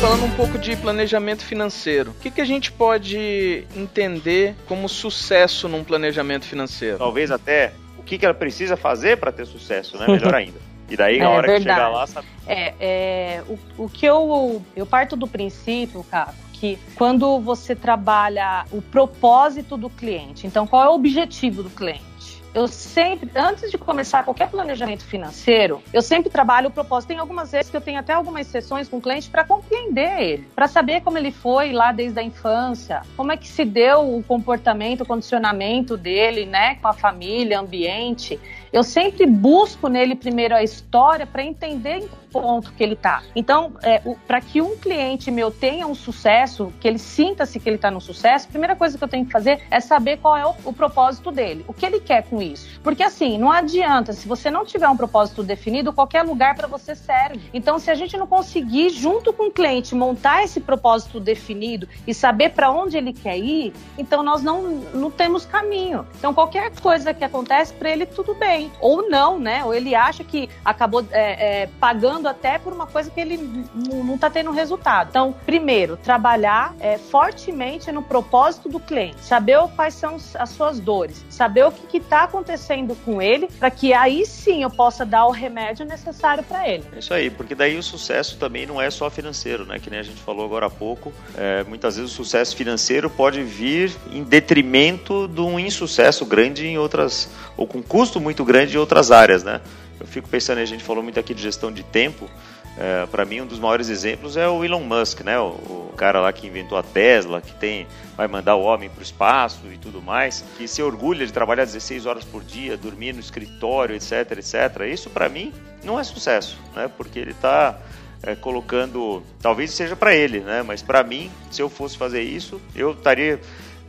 falando 0.00 0.24
um 0.24 0.30
pouco 0.36 0.58
de 0.58 0.76
planejamento 0.76 1.42
financeiro. 1.44 2.10
O 2.10 2.14
que, 2.14 2.30
que 2.30 2.40
a 2.40 2.44
gente 2.44 2.70
pode 2.70 3.64
entender 3.74 4.54
como 4.66 4.88
sucesso 4.88 5.68
num 5.68 5.82
planejamento 5.82 6.44
financeiro? 6.44 6.98
Talvez 6.98 7.30
até 7.30 7.72
o 7.98 8.02
que, 8.02 8.18
que 8.18 8.24
ela 8.24 8.34
precisa 8.34 8.76
fazer 8.76 9.16
para 9.16 9.32
ter 9.32 9.46
sucesso, 9.46 9.96
né? 9.98 10.06
Melhor 10.06 10.32
ainda. 10.36 10.65
E 10.88 10.96
daí, 10.96 11.18
na 11.18 11.24
é, 11.24 11.28
hora 11.28 11.46
verdade. 11.46 11.64
que 11.64 11.70
chegar 11.70 11.88
lá, 11.88 12.06
sabe? 12.06 12.26
É, 12.46 12.74
é 12.78 13.44
o, 13.48 13.84
o 13.84 13.88
que 13.88 14.06
eu, 14.06 14.62
eu 14.74 14.86
parto 14.86 15.16
do 15.16 15.26
princípio, 15.26 16.04
Caco, 16.04 16.34
que 16.52 16.78
quando 16.94 17.40
você 17.40 17.74
trabalha 17.74 18.64
o 18.70 18.80
propósito 18.80 19.76
do 19.76 19.90
cliente, 19.90 20.46
então 20.46 20.66
qual 20.66 20.84
é 20.84 20.88
o 20.88 20.94
objetivo 20.94 21.62
do 21.62 21.70
cliente? 21.70 22.16
eu 22.56 22.66
sempre, 22.66 23.30
antes 23.36 23.70
de 23.70 23.76
começar 23.76 24.24
qualquer 24.24 24.48
planejamento 24.48 25.04
financeiro, 25.04 25.82
eu 25.92 26.00
sempre 26.00 26.30
trabalho 26.30 26.68
o 26.68 26.70
propósito. 26.70 27.08
Tem 27.08 27.18
algumas 27.18 27.52
vezes 27.52 27.70
que 27.70 27.76
eu 27.76 27.82
tenho 27.82 27.98
até 27.98 28.14
algumas 28.14 28.46
sessões 28.46 28.88
com 28.88 28.96
o 28.96 29.00
cliente 29.00 29.28
para 29.28 29.44
compreender 29.44 30.22
ele, 30.22 30.48
para 30.56 30.66
saber 30.66 31.02
como 31.02 31.18
ele 31.18 31.30
foi 31.30 31.72
lá 31.72 31.92
desde 31.92 32.18
a 32.18 32.22
infância, 32.22 33.02
como 33.14 33.30
é 33.30 33.36
que 33.36 33.46
se 33.46 33.62
deu 33.62 34.16
o 34.16 34.22
comportamento, 34.22 35.02
o 35.02 35.06
condicionamento 35.06 35.98
dele, 35.98 36.46
né, 36.46 36.76
com 36.76 36.88
a 36.88 36.94
família, 36.94 37.60
ambiente. 37.60 38.40
Eu 38.76 38.84
sempre 38.84 39.24
busco 39.24 39.88
nele 39.88 40.14
primeiro 40.14 40.54
a 40.54 40.62
história 40.62 41.26
para 41.26 41.42
entender 41.42 41.96
em 41.96 42.08
que 42.08 42.26
ponto 42.40 42.72
que 42.72 42.82
ele 42.82 42.92
está. 42.92 43.22
Então, 43.34 43.72
é, 43.82 43.98
para 44.26 44.40
que 44.42 44.60
um 44.60 44.76
cliente 44.76 45.30
meu 45.30 45.50
tenha 45.50 45.86
um 45.86 45.94
sucesso, 45.94 46.72
que 46.80 46.86
ele 46.86 46.98
sinta-se 46.98 47.58
que 47.58 47.68
ele 47.68 47.76
está 47.76 47.90
no 47.90 48.00
sucesso, 48.00 48.46
a 48.46 48.50
primeira 48.50 48.76
coisa 48.76 48.98
que 48.98 49.02
eu 49.02 49.08
tenho 49.08 49.24
que 49.24 49.32
fazer 49.32 49.62
é 49.70 49.80
saber 49.80 50.18
qual 50.18 50.36
é 50.36 50.46
o, 50.46 50.54
o 50.66 50.72
propósito 50.72 51.30
dele, 51.30 51.64
o 51.66 51.72
que 51.72 51.86
ele 51.86 52.00
quer 52.00 52.24
com 52.24 52.42
isso. 52.42 52.78
Porque 52.82 53.02
assim, 53.02 53.38
não 53.38 53.50
adianta, 53.50 54.12
se 54.12 54.28
você 54.28 54.50
não 54.50 54.66
tiver 54.66 54.88
um 54.88 54.96
propósito 54.96 55.42
definido, 55.42 55.92
qualquer 55.92 56.22
lugar 56.22 56.54
para 56.54 56.66
você 56.66 56.94
serve. 56.94 57.40
Então, 57.54 57.78
se 57.78 57.90
a 57.90 57.94
gente 57.94 58.16
não 58.16 58.26
conseguir, 58.26 58.90
junto 58.90 59.32
com 59.32 59.44
o 59.44 59.50
cliente, 59.50 59.94
montar 59.94 60.44
esse 60.44 60.60
propósito 60.60 61.18
definido 61.18 61.88
e 62.06 62.12
saber 62.12 62.50
para 62.50 62.70
onde 62.70 62.98
ele 62.98 63.14
quer 63.14 63.38
ir, 63.38 63.72
então 63.96 64.22
nós 64.22 64.42
não, 64.42 64.62
não 64.92 65.10
temos 65.10 65.46
caminho. 65.46 66.06
Então, 66.18 66.34
qualquer 66.34 66.70
coisa 66.80 67.14
que 67.14 67.24
acontece 67.24 67.72
para 67.72 67.90
ele, 67.90 68.04
tudo 68.04 68.34
bem 68.34 68.65
ou 68.80 69.08
não, 69.08 69.38
né? 69.38 69.64
Ou 69.64 69.74
ele 69.74 69.94
acha 69.94 70.24
que 70.24 70.48
acabou 70.64 71.04
é, 71.10 71.62
é, 71.62 71.68
pagando 71.80 72.28
até 72.28 72.58
por 72.58 72.72
uma 72.72 72.86
coisa 72.86 73.10
que 73.10 73.20
ele 73.20 73.38
não 73.74 74.14
está 74.14 74.30
tendo 74.30 74.50
resultado. 74.50 75.08
Então, 75.10 75.34
primeiro, 75.44 75.96
trabalhar 75.96 76.74
é, 76.80 76.98
fortemente 76.98 77.90
no 77.92 78.02
propósito 78.02 78.68
do 78.68 78.80
cliente, 78.80 79.24
saber 79.24 79.56
quais 79.74 79.94
são 79.94 80.16
as 80.34 80.50
suas 80.50 80.78
dores, 80.80 81.24
saber 81.28 81.66
o 81.66 81.72
que 81.72 81.98
está 81.98 82.24
acontecendo 82.24 82.96
com 83.04 83.20
ele, 83.20 83.48
para 83.58 83.70
que 83.70 83.92
aí 83.92 84.24
sim 84.26 84.62
eu 84.62 84.70
possa 84.70 85.04
dar 85.04 85.26
o 85.26 85.30
remédio 85.30 85.86
necessário 85.86 86.42
para 86.44 86.68
ele. 86.68 86.84
É 86.94 86.98
isso 86.98 87.14
aí, 87.14 87.30
porque 87.30 87.54
daí 87.54 87.76
o 87.76 87.82
sucesso 87.82 88.38
também 88.38 88.66
não 88.66 88.80
é 88.80 88.90
só 88.90 89.08
financeiro, 89.10 89.64
né? 89.64 89.78
Que 89.78 89.90
nem 89.90 90.00
a 90.00 90.02
gente 90.02 90.20
falou 90.20 90.44
agora 90.44 90.66
há 90.66 90.70
pouco. 90.70 91.12
É, 91.36 91.64
muitas 91.64 91.96
vezes 91.96 92.12
o 92.12 92.14
sucesso 92.14 92.56
financeiro 92.56 93.08
pode 93.08 93.42
vir 93.42 93.92
em 94.10 94.22
detrimento 94.22 95.28
de 95.28 95.40
um 95.40 95.58
insucesso 95.58 96.24
grande 96.24 96.66
em 96.66 96.78
outras, 96.78 97.28
ou 97.56 97.66
com 97.66 97.82
custo 97.82 98.20
muito 98.20 98.44
grande 98.46 98.76
em 98.76 98.78
outras 98.78 99.10
áreas, 99.10 99.44
né? 99.44 99.60
Eu 100.00 100.06
fico 100.06 100.28
pensando, 100.28 100.58
a 100.58 100.64
gente 100.64 100.84
falou 100.84 101.02
muito 101.02 101.18
aqui 101.20 101.34
de 101.34 101.42
gestão 101.42 101.72
de 101.72 101.82
tempo. 101.82 102.30
É, 102.78 103.06
para 103.06 103.24
mim, 103.24 103.40
um 103.40 103.46
dos 103.46 103.58
maiores 103.58 103.88
exemplos 103.88 104.36
é 104.36 104.46
o 104.46 104.62
Elon 104.62 104.80
Musk, 104.80 105.22
né? 105.22 105.38
O, 105.38 105.48
o, 105.48 105.92
cara 105.96 106.20
lá 106.20 106.30
que 106.30 106.46
inventou 106.46 106.76
a 106.76 106.82
Tesla, 106.82 107.40
que 107.40 107.54
tem, 107.54 107.86
vai 108.14 108.28
mandar 108.28 108.54
o 108.54 108.62
homem 108.62 108.90
para 108.90 109.00
o 109.00 109.02
espaço 109.02 109.60
e 109.72 109.78
tudo 109.78 110.02
mais, 110.02 110.44
que 110.58 110.68
se 110.68 110.82
orgulha 110.82 111.24
de 111.26 111.32
trabalhar 111.32 111.64
16 111.64 112.04
horas 112.04 112.22
por 112.22 112.44
dia, 112.44 112.76
dormir 112.76 113.14
no 113.14 113.20
escritório, 113.20 113.96
etc, 113.96 114.32
etc. 114.32 114.82
Isso 114.92 115.08
para 115.08 115.26
mim 115.26 115.54
não 115.82 115.98
é 115.98 116.04
sucesso, 116.04 116.58
né? 116.74 116.90
Porque 116.98 117.18
ele 117.18 117.30
está 117.30 117.78
é, 118.22 118.34
colocando, 118.34 119.22
talvez 119.40 119.70
seja 119.70 119.96
para 119.96 120.14
ele, 120.14 120.40
né? 120.40 120.62
Mas 120.62 120.82
para 120.82 121.02
mim, 121.02 121.30
se 121.50 121.62
eu 121.62 121.70
fosse 121.70 121.96
fazer 121.96 122.22
isso, 122.22 122.60
eu 122.74 122.92
estaria 122.92 123.40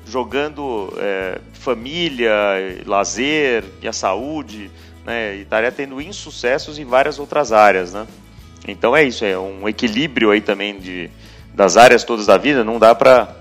jogando 0.10 0.94
é, 0.98 1.40
família, 1.54 2.32
lazer 2.86 3.64
e 3.82 3.88
a 3.88 3.94
saúde 3.94 4.72
né, 5.06 5.36
e 5.36 5.42
estaria 5.42 5.72
tendo 5.72 6.02
insucessos 6.02 6.80
em 6.80 6.86
várias 6.86 7.20
outras 7.20 7.52
áreas, 7.52 7.94
né? 7.94 8.08
Então 8.68 8.96
é 8.96 9.04
isso, 9.04 9.24
é 9.24 9.38
um 9.38 9.68
equilíbrio 9.68 10.32
aí 10.32 10.42
também 10.42 10.78
de, 10.78 11.10
das 11.54 11.78
áreas 11.78 12.04
todas 12.04 12.26
da 12.26 12.38
vida, 12.38 12.64
não 12.64 12.78
dá 12.80 12.94
para 12.94 13.34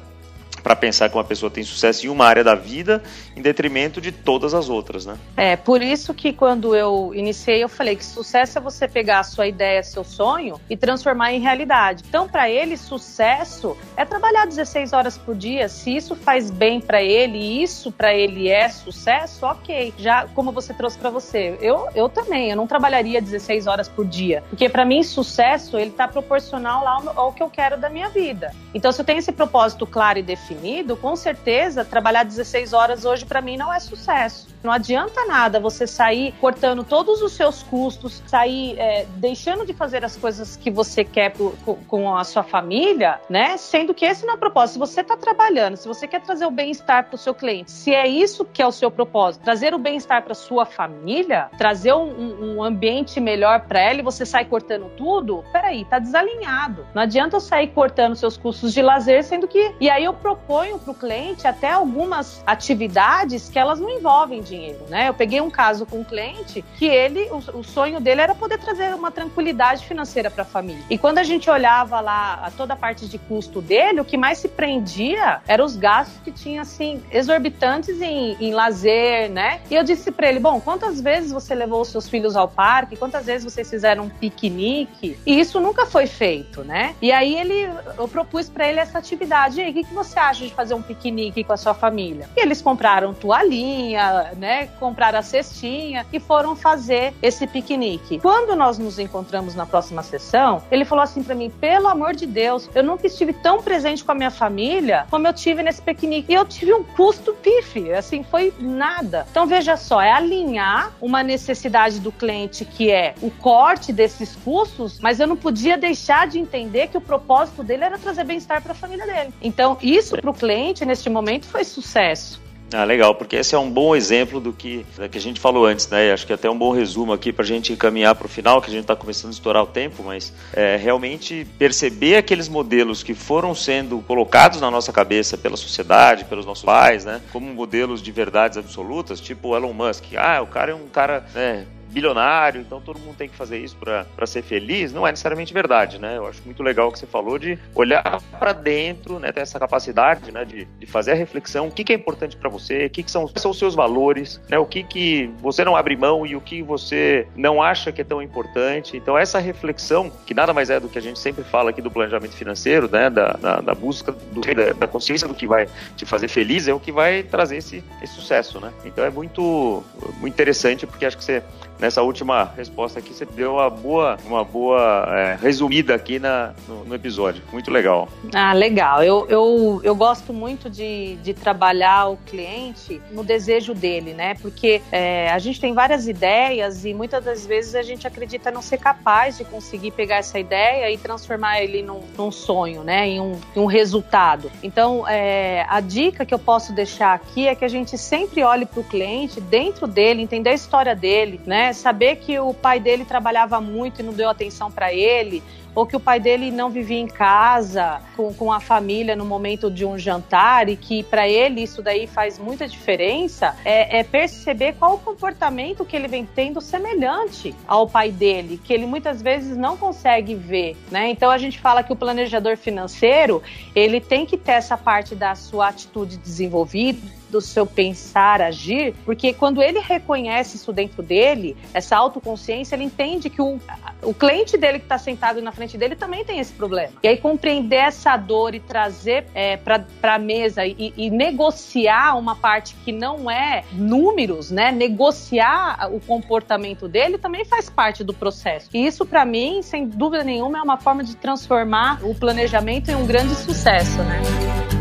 para 0.67 0.75
pensar 0.75 1.09
que 1.09 1.17
uma 1.17 1.23
pessoa 1.23 1.49
tem 1.49 1.63
sucesso 1.63 2.05
em 2.07 2.09
uma 2.09 2.27
área 2.27 2.43
da 2.43 2.57
vida 2.57 3.01
em 3.37 3.41
detrimento 3.41 4.01
de 4.01 4.11
todas 4.11 4.53
as 4.53 4.69
outras, 4.69 5.07
né? 5.07 5.17
É, 5.37 5.55
por 5.55 5.81
isso 5.81 6.13
que 6.13 6.33
quando 6.33 6.75
eu 6.75 7.13
iniciei, 7.15 7.63
eu 7.63 7.69
falei 7.69 7.95
que 7.95 8.05
sucesso 8.05 8.59
é 8.59 8.61
você 8.61 8.89
pegar 8.89 9.21
a 9.21 9.23
sua 9.23 9.47
ideia, 9.47 9.81
seu 9.85 10.03
sonho 10.03 10.61
e 10.69 10.77
transformar 10.77 11.33
em 11.33 11.39
realidade. 11.39 12.03
Então, 12.09 12.29
para 12.29 12.51
ele, 12.51 12.77
sucesso 12.77 13.77
é 13.97 14.05
trabalhar 14.05 14.45
16 14.45 14.93
horas 14.93 15.17
por 15.17 15.37
dia. 15.37 15.69
Se 15.69 15.95
isso 15.95 16.17
faz 16.17 16.51
bem 16.51 16.81
para 16.81 17.01
ele 17.01 17.39
e 17.39 17.63
isso 17.63 17.93
para 17.93 18.13
ele 18.13 18.49
é 18.49 18.69
sucesso, 18.69 19.47
ok. 19.47 19.95
Já 19.97 20.27
como 20.35 20.51
você 20.51 20.75
trouxe 20.75 20.99
para 20.99 21.11
você, 21.11 21.57
eu, 21.61 21.87
eu 21.95 22.09
também, 22.09 22.51
eu 22.51 22.57
não 22.57 22.67
trabalharia 22.67 23.23
16 23.23 23.69
horas 23.69 23.89
por 23.89 24.05
dia, 24.05 24.43
porque 24.51 24.69
para 24.69 24.85
mim 24.85 25.05
sucesso 25.05 25.79
ele 25.79 25.93
tá 25.93 26.09
proporcional 26.09 26.83
lá 26.83 26.91
ao, 26.91 27.27
ao 27.27 27.33
que 27.33 27.41
eu 27.41 27.49
quero 27.49 27.77
da 27.77 27.89
minha 27.89 28.09
vida. 28.09 28.53
Então, 28.75 28.91
se 28.91 29.01
eu 29.01 29.05
tenho 29.05 29.21
esse 29.21 29.31
propósito 29.31 29.87
claro 29.87 30.19
e 30.19 30.23
definido 30.25 30.56
definido, 30.57 30.97
com 30.97 31.14
certeza 31.14 31.85
trabalhar 31.85 32.25
16 32.25 32.73
horas 32.73 33.05
hoje 33.05 33.25
para 33.25 33.40
mim 33.40 33.57
não 33.57 33.73
é 33.73 33.79
sucesso. 33.79 34.49
Não 34.67 34.73
adianta 34.73 35.25
nada 35.27 35.61
você 35.61 35.87
sair 35.87 36.35
cortando 36.41 36.83
todos 36.83 37.23
os 37.23 37.35
seus 37.35 37.63
custos, 37.63 38.21
sair 38.27 38.77
é, 38.77 39.07
deixando 39.15 39.65
de 39.65 39.73
fazer 39.73 40.05
as 40.05 40.17
coisas 40.17 40.57
que 40.57 40.73
você 40.73 41.05
quer 41.05 41.35
com, 41.37 41.77
com, 41.87 42.17
a 42.17 42.25
sua 42.25 42.43
família, 42.43 43.21
né? 43.31 43.57
Sendo 43.59 43.95
que 43.95 44.05
esse 44.05 44.27
não 44.27 44.33
é 44.33 44.37
o 44.37 44.41
propósito. 44.41 44.73
Se 44.73 44.79
você 44.81 45.01
está 45.03 45.17
trabalhando, 45.17 45.77
se 45.77 45.87
você 45.87 46.09
quer 46.09 46.21
trazer 46.21 46.47
o 46.47 46.51
bem-estar 46.51 47.05
para 47.05 47.15
o 47.15 47.19
seu 47.19 47.33
cliente, 47.33 47.71
se 47.71 47.95
é 47.95 48.09
isso 48.09 48.45
que 48.45 48.61
é 48.61 48.67
o 48.67 48.73
seu 48.73 48.91
propósito, 48.91 49.45
trazer 49.45 49.73
o 49.73 49.79
bem-estar 49.79 50.25
para 50.25 50.35
sua 50.35 50.67
família, 50.67 51.49
trazer 51.57 51.93
um, 51.93 52.57
um 52.57 52.65
ambiente 52.65 53.21
melhor 53.21 53.61
para 53.69 53.81
ela 53.81 54.01
e 54.01 54.03
você 54.03 54.27
sai 54.27 54.47
cortando 54.47 54.91
tudo, 54.97 55.45
peraí, 55.53 55.85
tá 55.85 56.01
desalinhado. 56.01 56.85
Não 56.93 57.03
adianta 57.03 57.37
eu 57.37 57.41
sair 57.41 57.69
cortando 57.69 58.17
seus 58.17 58.37
custos 58.37 58.75
de 58.75 58.83
lazer, 58.83 59.23
sendo 59.23 59.47
que. 59.47 59.77
E 59.81 59.89
aí 59.89 60.03
eu 60.03 60.13
proponho 60.13 60.77
para 60.77 60.91
o 60.91 60.95
cliente 60.95 61.47
até 61.47 61.71
algumas 61.71 62.43
atividades 62.45 63.49
que 63.49 63.61
elas 63.61 63.79
não 63.79 63.91
envolvem 63.91 64.41
dinheiro 64.41 64.56
dinheiro, 64.57 64.87
né? 64.88 65.09
Eu 65.09 65.14
peguei 65.14 65.40
um 65.40 65.51
caso 65.51 65.87
com 65.87 66.01
um 66.01 66.05
cliente 66.05 66.64
que 66.77 66.87
ele, 66.87 67.29
o, 67.31 67.59
o 67.59 67.64
sonho 67.64 68.01
dele 68.01 68.21
era 68.21 68.35
poder 68.35 68.59
trazer 68.59 68.95
uma 68.95 69.11
tranquilidade 69.11 69.85
financeira 69.87 70.31
para 70.31 70.42
a 70.42 70.47
família. 70.47 70.83
E 70.88 70.99
quando 70.99 71.19
a 71.19 71.23
gente 71.23 71.49
olhava 71.51 72.01
lá 72.01 72.51
toda 72.57 72.75
a 72.75 72.77
parte 72.77 73.07
de 73.07 73.19
custo 73.19 73.61
dele, 73.61 74.01
o 74.01 74.05
que 74.05 74.16
mais 74.16 74.38
se 74.38 74.49
prendia 74.49 75.40
eram 75.47 75.64
os 75.64 75.77
gastos 75.77 76.19
que 76.25 76.33
tinha 76.33 76.62
assim 76.62 77.03
exorbitantes 77.11 78.01
em, 78.01 78.37
em 78.40 78.53
lazer, 78.53 79.31
né? 79.31 79.61
E 79.71 79.75
eu 79.75 79.85
disse 79.85 80.11
para 80.11 80.29
ele, 80.29 80.40
bom, 80.40 80.61
quantas 80.61 81.01
vezes 81.01 81.33
você 81.33 81.55
levou 81.55 81.83
os 81.83 81.88
seus 81.88 82.09
filhos 82.09 82.37
ao 82.37 82.49
parque? 82.49 82.97
Quantas 82.97 83.27
vezes 83.27 83.53
vocês 83.53 83.69
fizeram 83.69 84.05
um 84.05 84.09
piquenique? 84.09 85.19
E 85.27 85.38
isso 85.38 85.61
nunca 85.61 85.87
foi 85.87 86.07
feito, 86.07 86.64
né? 86.64 86.95
E 87.03 87.12
aí 87.12 87.37
ele, 87.37 87.69
eu 87.99 88.09
propus 88.09 88.49
para 88.49 88.69
ele 88.69 88.81
essa 88.81 88.99
atividade. 88.99 89.61
E 89.61 89.64
aí, 89.64 89.71
o 89.71 89.75
que, 89.75 89.85
que 89.85 89.95
você 89.95 90.19
acha 90.19 90.45
de 90.45 90.55
fazer 90.55 90.75
um 90.75 90.83
piquenique 90.83 91.45
com 91.45 91.53
a 91.53 91.57
sua 91.57 91.75
família? 91.75 92.29
E 92.37 92.40
eles 92.40 92.62
compraram 92.62 93.12
toalhinha, 93.12 94.33
né? 94.37 94.46
Né? 94.47 94.69
Compraram 94.79 95.19
a 95.19 95.23
cestinha 95.23 96.07
e 96.13 96.21
foram 96.21 96.55
fazer 96.55 97.13
esse 97.21 97.49
piquenique. 97.49 98.21
Quando 98.21 98.55
nós 98.55 98.79
nos 98.79 98.97
encontramos 98.97 99.57
na 99.57 99.67
próxima 99.67 100.05
sessão, 100.05 100.63
ele 100.71 100.85
falou 100.85 101.03
assim 101.03 101.21
para 101.21 101.35
mim: 101.35 101.51
pelo 101.51 101.89
amor 101.89 102.15
de 102.15 102.27
Deus, 102.27 102.71
eu 102.73 102.85
nunca 102.85 103.09
estive 103.09 103.33
tão 103.33 103.61
presente 103.61 104.05
com 104.05 104.13
a 104.13 104.15
minha 104.15 104.31
família 104.31 105.05
como 105.11 105.27
eu 105.27 105.33
tive 105.33 105.65
nesse 105.65 105.83
piquenique. 105.83 106.33
E 106.33 106.35
eu 106.35 106.45
tive 106.45 106.73
um 106.73 106.85
custo 106.85 107.35
pife, 107.35 107.93
assim, 107.93 108.23
foi 108.23 108.55
nada. 108.61 109.27
Então 109.29 109.47
veja 109.47 109.77
só, 109.77 110.01
é 110.01 110.13
alinhar 110.13 110.93
uma 111.01 111.25
necessidade 111.25 111.99
do 111.99 112.13
cliente 112.13 112.65
que 112.65 112.91
é 112.91 113.15
o 113.21 113.31
corte 113.31 113.93
desses 113.93 114.37
custos, 114.37 115.01
mas 115.01 115.19
eu 115.19 115.27
não 115.27 115.37
podia 115.37 115.77
deixar 115.77 116.29
de 116.29 116.39
entender 116.39 116.87
que 116.87 116.97
o 116.97 117.01
propósito 117.01 117.65
dele 117.65 117.83
era 117.83 117.99
trazer 117.99 118.23
bem-estar 118.23 118.63
para 118.63 118.73
a 118.73 118.75
família 118.77 119.07
dele. 119.07 119.35
Então, 119.43 119.77
isso 119.83 120.17
para 120.17 120.31
o 120.31 120.35
cliente 120.35 120.85
neste 120.85 121.11
momento 121.11 121.47
foi 121.47 121.65
sucesso. 121.65 122.46
Ah, 122.73 122.83
legal, 122.83 123.15
porque 123.15 123.37
esse 123.37 123.55
é 123.55 123.59
um 123.59 123.71
bom 123.71 123.95
exemplo 123.95 124.41
do 124.41 124.53
que, 124.53 124.85
do 124.97 125.09
que 125.09 125.17
a 125.17 125.21
gente 125.21 125.39
falou 125.39 125.67
antes, 125.67 125.89
né? 125.89 126.13
Acho 126.13 126.27
que 126.27 126.33
até 126.33 126.51
um 126.51 126.59
bom 126.59 126.73
resumo 126.73 127.13
aqui 127.13 127.33
para 127.33 127.45
a 127.45 127.47
gente 127.47 127.73
encaminhar 127.73 128.15
para 128.17 128.27
o 128.27 128.29
final, 128.29 128.61
que 128.61 128.69
a 128.69 128.73
gente 128.73 128.83
está 128.83 128.97
começando 128.97 129.31
a 129.31 129.35
estourar 129.35 129.63
o 129.63 129.67
tempo, 129.67 130.03
mas 130.03 130.33
é, 130.53 130.77
realmente 130.77 131.47
perceber 131.59 132.17
aqueles 132.17 132.49
modelos 132.49 133.05
que 133.05 133.15
foram 133.15 133.55
sendo 133.55 133.99
colocados 134.01 134.61
na 134.61 134.71
nossa 134.71 134.93
cabeça 134.93 135.39
pela 135.39 135.57
sociedade, 135.57 136.25
pelos 136.25 136.45
nossos 136.45 136.65
pais, 136.65 137.05
né? 137.05 137.23
Como 137.33 137.47
modelos 137.55 138.03
de 138.03 138.11
verdades 138.11 138.59
absolutas, 138.59 139.21
tipo 139.21 139.57
Elon 139.57 139.73
Musk. 139.73 140.15
Ah, 140.17 140.43
o 140.43 140.47
cara 140.49 140.73
é 140.73 140.75
um 140.75 140.89
cara 140.89 141.25
né, 141.35 141.67
bilionário, 141.90 142.61
então 142.61 142.81
todo 142.81 142.99
mundo 142.99 143.16
tem 143.16 143.29
que 143.29 143.37
fazer 143.37 143.59
isso 143.59 143.77
para 143.77 144.27
ser 144.27 144.42
feliz, 144.42 144.92
não 144.92 145.07
é 145.07 145.11
necessariamente 145.11 145.53
verdade, 145.53 145.99
né? 145.99 146.16
Eu 146.16 146.27
acho 146.27 146.42
muito 146.44 146.62
legal 146.62 146.88
o 146.88 146.92
que 146.92 146.99
você 146.99 147.07
falou 147.07 147.38
de 147.38 147.59
olhar 147.75 148.20
para 148.38 148.53
dentro, 148.53 149.18
né? 149.18 149.33
Ter 149.33 149.40
essa 149.40 149.59
capacidade, 149.59 150.31
né? 150.31 150.44
De, 150.44 150.64
de 150.64 150.87
fazer 150.87 151.12
a 151.12 151.14
reflexão, 151.14 151.68
o 151.68 151.70
que, 151.70 151.85
que 151.85 151.92
é 151.92 151.96
importante 151.96 152.37
para 152.37 152.49
você, 152.49 152.87
o 152.87 152.90
que, 152.90 153.03
que 153.03 153.11
são, 153.11 153.29
são 153.37 153.51
os 153.51 153.59
seus 153.59 153.75
valores, 153.75 154.40
né? 154.49 154.59
O 154.59 154.66
que, 154.66 154.83
que 154.83 155.31
você 155.40 155.64
não 155.64 155.77
abre 155.77 155.96
mão 155.96 156.27
e 156.27 156.37
o 156.37 156.40
que 156.40 156.62
você 156.62 157.27
não 157.37 157.62
acha 157.62 157.92
que 157.92 158.01
é 158.01 158.05
tão 158.05 158.20
importante. 158.20 158.96
Então 158.96 159.16
essa 159.16 159.38
reflexão, 159.38 160.11
que 160.27 160.35
nada 160.35 160.53
mais 160.53 160.70
é 160.70 160.79
do 160.79 160.88
que 160.88 160.99
a 160.99 161.03
gente 161.03 161.18
sempre 161.18 161.44
fala 161.44 161.70
aqui 161.70 161.81
do 161.81 161.90
planejamento 161.90 162.35
financeiro, 162.35 162.88
né? 162.90 163.09
Da, 163.09 163.33
da, 163.33 163.61
da 163.61 163.75
busca 163.75 164.12
do, 164.12 164.40
da, 164.40 164.72
da, 164.72 164.87
consciência 164.87 165.27
do 165.27 165.35
que 165.35 165.46
vai 165.46 165.68
te 165.96 166.05
fazer 166.05 166.29
feliz, 166.29 166.68
é 166.68 166.75
o 166.75 166.81
que 166.81 166.92
vai 166.92 167.22
trazer 167.22 167.57
esse, 167.57 167.83
esse 168.03 168.14
sucesso, 168.14 168.61
né? 168.61 168.72
Então 168.85 169.05
é 169.05 169.11
muito, 169.11 169.83
muito 170.20 170.35
interessante 170.35 170.87
porque 170.87 171.07
acho 171.07 171.16
que 171.16 171.25
você 171.25 171.42
nessa 171.79 172.03
última 172.03 172.53
resposta 172.57 172.99
aqui, 172.99 173.12
você 173.12 173.25
deu 173.25 173.55
uma 173.55 173.71
boa, 173.71 174.17
uma 174.25 174.45
boa 174.45 175.07
é, 175.11 175.39
resumida 175.41 175.95
aqui 175.95 176.19
na, 176.19 176.55
no, 176.69 176.85
no, 176.85 176.95
episódio. 176.95 177.43
Muito 177.53 177.71
legal. 177.71 178.09
Ah, 178.35 178.53
legal. 178.53 179.03
Eu, 179.03 179.27
eu, 179.29 179.81
eu 179.83 179.95
gosto 179.95 180.33
muito 180.33 180.71
de, 180.71 181.17
de 181.17 181.35
trabalhar 181.35 182.09
o 182.09 182.17
cliente 182.17 183.01
no 183.11 183.23
desejo 183.23 183.75
dele, 183.75 184.15
né? 184.15 184.35
Porque 184.35 184.81
é, 184.91 185.31
a 185.31 185.39
gente 185.39 185.61
tem 185.61 185.75
várias 185.75 186.09
ideias 186.09 186.85
e 186.85 186.95
muitas 186.95 187.25
das 187.25 187.47
vezes 187.47 187.75
a 187.75 187.83
gente 187.83 188.07
acredita 188.07 188.51
não 188.51 188.62
ser 188.62 188.79
capaz 188.79 189.37
de 189.37 189.45
conseguir 189.45 189.91
pegar 189.91 190.17
essa 190.17 190.39
ideia 190.39 190.91
e 190.91 190.97
transformar 190.97 191.61
ele 191.61 191.83
num, 191.83 192.01
num 192.17 192.31
sonho, 192.31 192.83
né? 192.83 193.07
Em 193.07 193.21
um, 193.21 193.39
em 193.55 193.61
um 193.61 193.67
resultado. 193.67 194.51
Então, 194.62 195.07
é, 195.07 195.67
a 195.69 195.81
dica 195.81 196.25
que 196.25 196.33
eu 196.33 196.39
posso 196.39 196.73
deixar 196.73 197.15
aqui 197.15 197.47
é 197.47 197.55
que 197.55 197.65
a 197.65 197.69
gente 197.69 197.99
sempre 197.99 198.43
olhe 198.43 198.67
para 198.67 198.81
o 198.81 198.85
cliente, 198.85 199.41
dentro 199.41 199.87
dele, 199.87 200.23
entender 200.23 200.51
a 200.51 200.55
história 200.55 200.95
dele, 200.95 201.41
né? 201.47 201.66
Saber 201.73 202.17
que 202.17 202.39
o 202.39 202.53
pai 202.53 202.81
dele 202.81 203.05
trabalhava 203.05 203.61
muito 203.61 204.01
e 204.01 204.03
não 204.03 204.13
deu 204.13 204.29
atenção 204.29 204.71
para 204.71 204.93
ele, 204.93 205.43
ou 205.77 205.85
que 205.85 205.95
o 205.95 206.01
pai 206.01 206.19
dele 206.19 206.51
não 206.51 206.71
vivia 206.71 206.99
em 206.99 207.07
casa 207.07 208.01
com, 208.17 208.33
com 208.33 208.51
a 208.51 208.59
família 208.59 209.15
no 209.15 209.27
momento 209.27 209.71
de 209.71 209.85
um 209.85 209.99
jantar 209.99 210.71
e 210.71 210.77
que 210.77 211.03
para 211.03 211.29
ele 211.29 211.63
isso 211.63 211.83
daí 211.83 212.07
faz 212.07 212.39
muita 212.39 212.67
diferença, 212.67 213.55
é, 213.63 213.99
é, 213.99 214.03
perceber 214.03 214.75
qual 214.79 214.95
o 214.95 214.99
comportamento 214.99 215.85
que 215.85 215.95
ele 215.95 216.09
vem 216.09 216.25
tendo 216.25 216.63
semelhante 216.63 217.55
ao 217.69 217.87
pai 217.87 218.11
dele, 218.11 218.59
que 218.65 218.73
ele 218.73 218.87
muitas 218.87 219.21
vezes 219.21 219.55
não 219.55 219.77
consegue 219.77 220.35
ver, 220.35 220.77
né? 220.91 221.11
Então 221.11 221.31
a 221.31 221.37
gente 221.37 221.61
fala 221.61 221.83
que 221.83 221.93
o 221.93 221.97
planejador 221.97 222.57
financeiro 222.57 223.43
ele 223.75 224.01
tem 224.01 224.25
que 224.25 224.39
ter 224.39 224.53
essa 224.53 224.79
parte 224.79 225.15
da 225.15 225.35
sua 225.35 225.69
atitude 225.69 226.17
desenvolvida 226.17 227.16
do 227.31 227.41
seu 227.41 227.67
pensar, 227.67 228.41
agir, 228.41 228.95
porque 229.05 229.33
quando 229.33 229.62
ele 229.62 229.79
reconhece 229.81 230.57
isso 230.57 230.73
dentro 230.73 231.03
dele, 231.03 231.57
essa 231.73 231.97
autoconsciência, 231.97 232.75
ele 232.75 232.85
entende 232.85 233.29
que 233.29 233.41
o, 233.41 233.59
o 234.03 234.15
cliente 234.15 234.57
dele 234.57 234.79
que 234.79 234.85
está 234.85 234.99
sentado 234.99 235.41
na 235.43 235.53
frente 235.53 235.77
dele 235.77 235.97
também 235.97 236.25
tem 236.25 236.39
esse 236.39 236.53
problema. 236.53 236.93
E 237.03 237.09
aí 237.09 237.17
compreender 237.17 237.77
essa 237.77 238.17
dor 238.17 238.55
e 238.55 238.61
trazer 238.61 239.27
é, 239.35 239.57
para 239.57 239.85
a 240.03 240.19
mesa 240.19 240.65
e, 240.65 240.93
e, 240.97 241.11
negociar 241.11 242.17
uma 242.19 242.37
parte 242.37 242.75
que 242.85 242.93
não 242.93 243.31
é 243.31 243.65
números, 243.73 244.51
né? 244.51 244.71
Negociar 244.71 245.89
o 245.93 246.01
comportamento 246.01 246.89
dele 246.89 247.19
também 247.19 247.45
faz 247.45 247.69
parte 247.69 248.05
do 248.05 248.15
processo. 248.15 248.69
E 248.73 248.87
isso, 248.87 249.05
para 249.05 249.25
mim, 249.25 249.62
sem 249.62 249.87
dúvida 249.87 250.25
nenhuma, 250.25 250.59
é 250.59 250.62
uma 250.62 250.77
forma 250.77 251.03
de 251.03 251.17
transformar 251.17 252.01
o 252.05 252.15
planejamento 252.15 252.91
em 252.91 252.95
um 252.95 253.07
grande 253.07 253.35
sucesso, 253.35 253.99
né? 254.03 254.76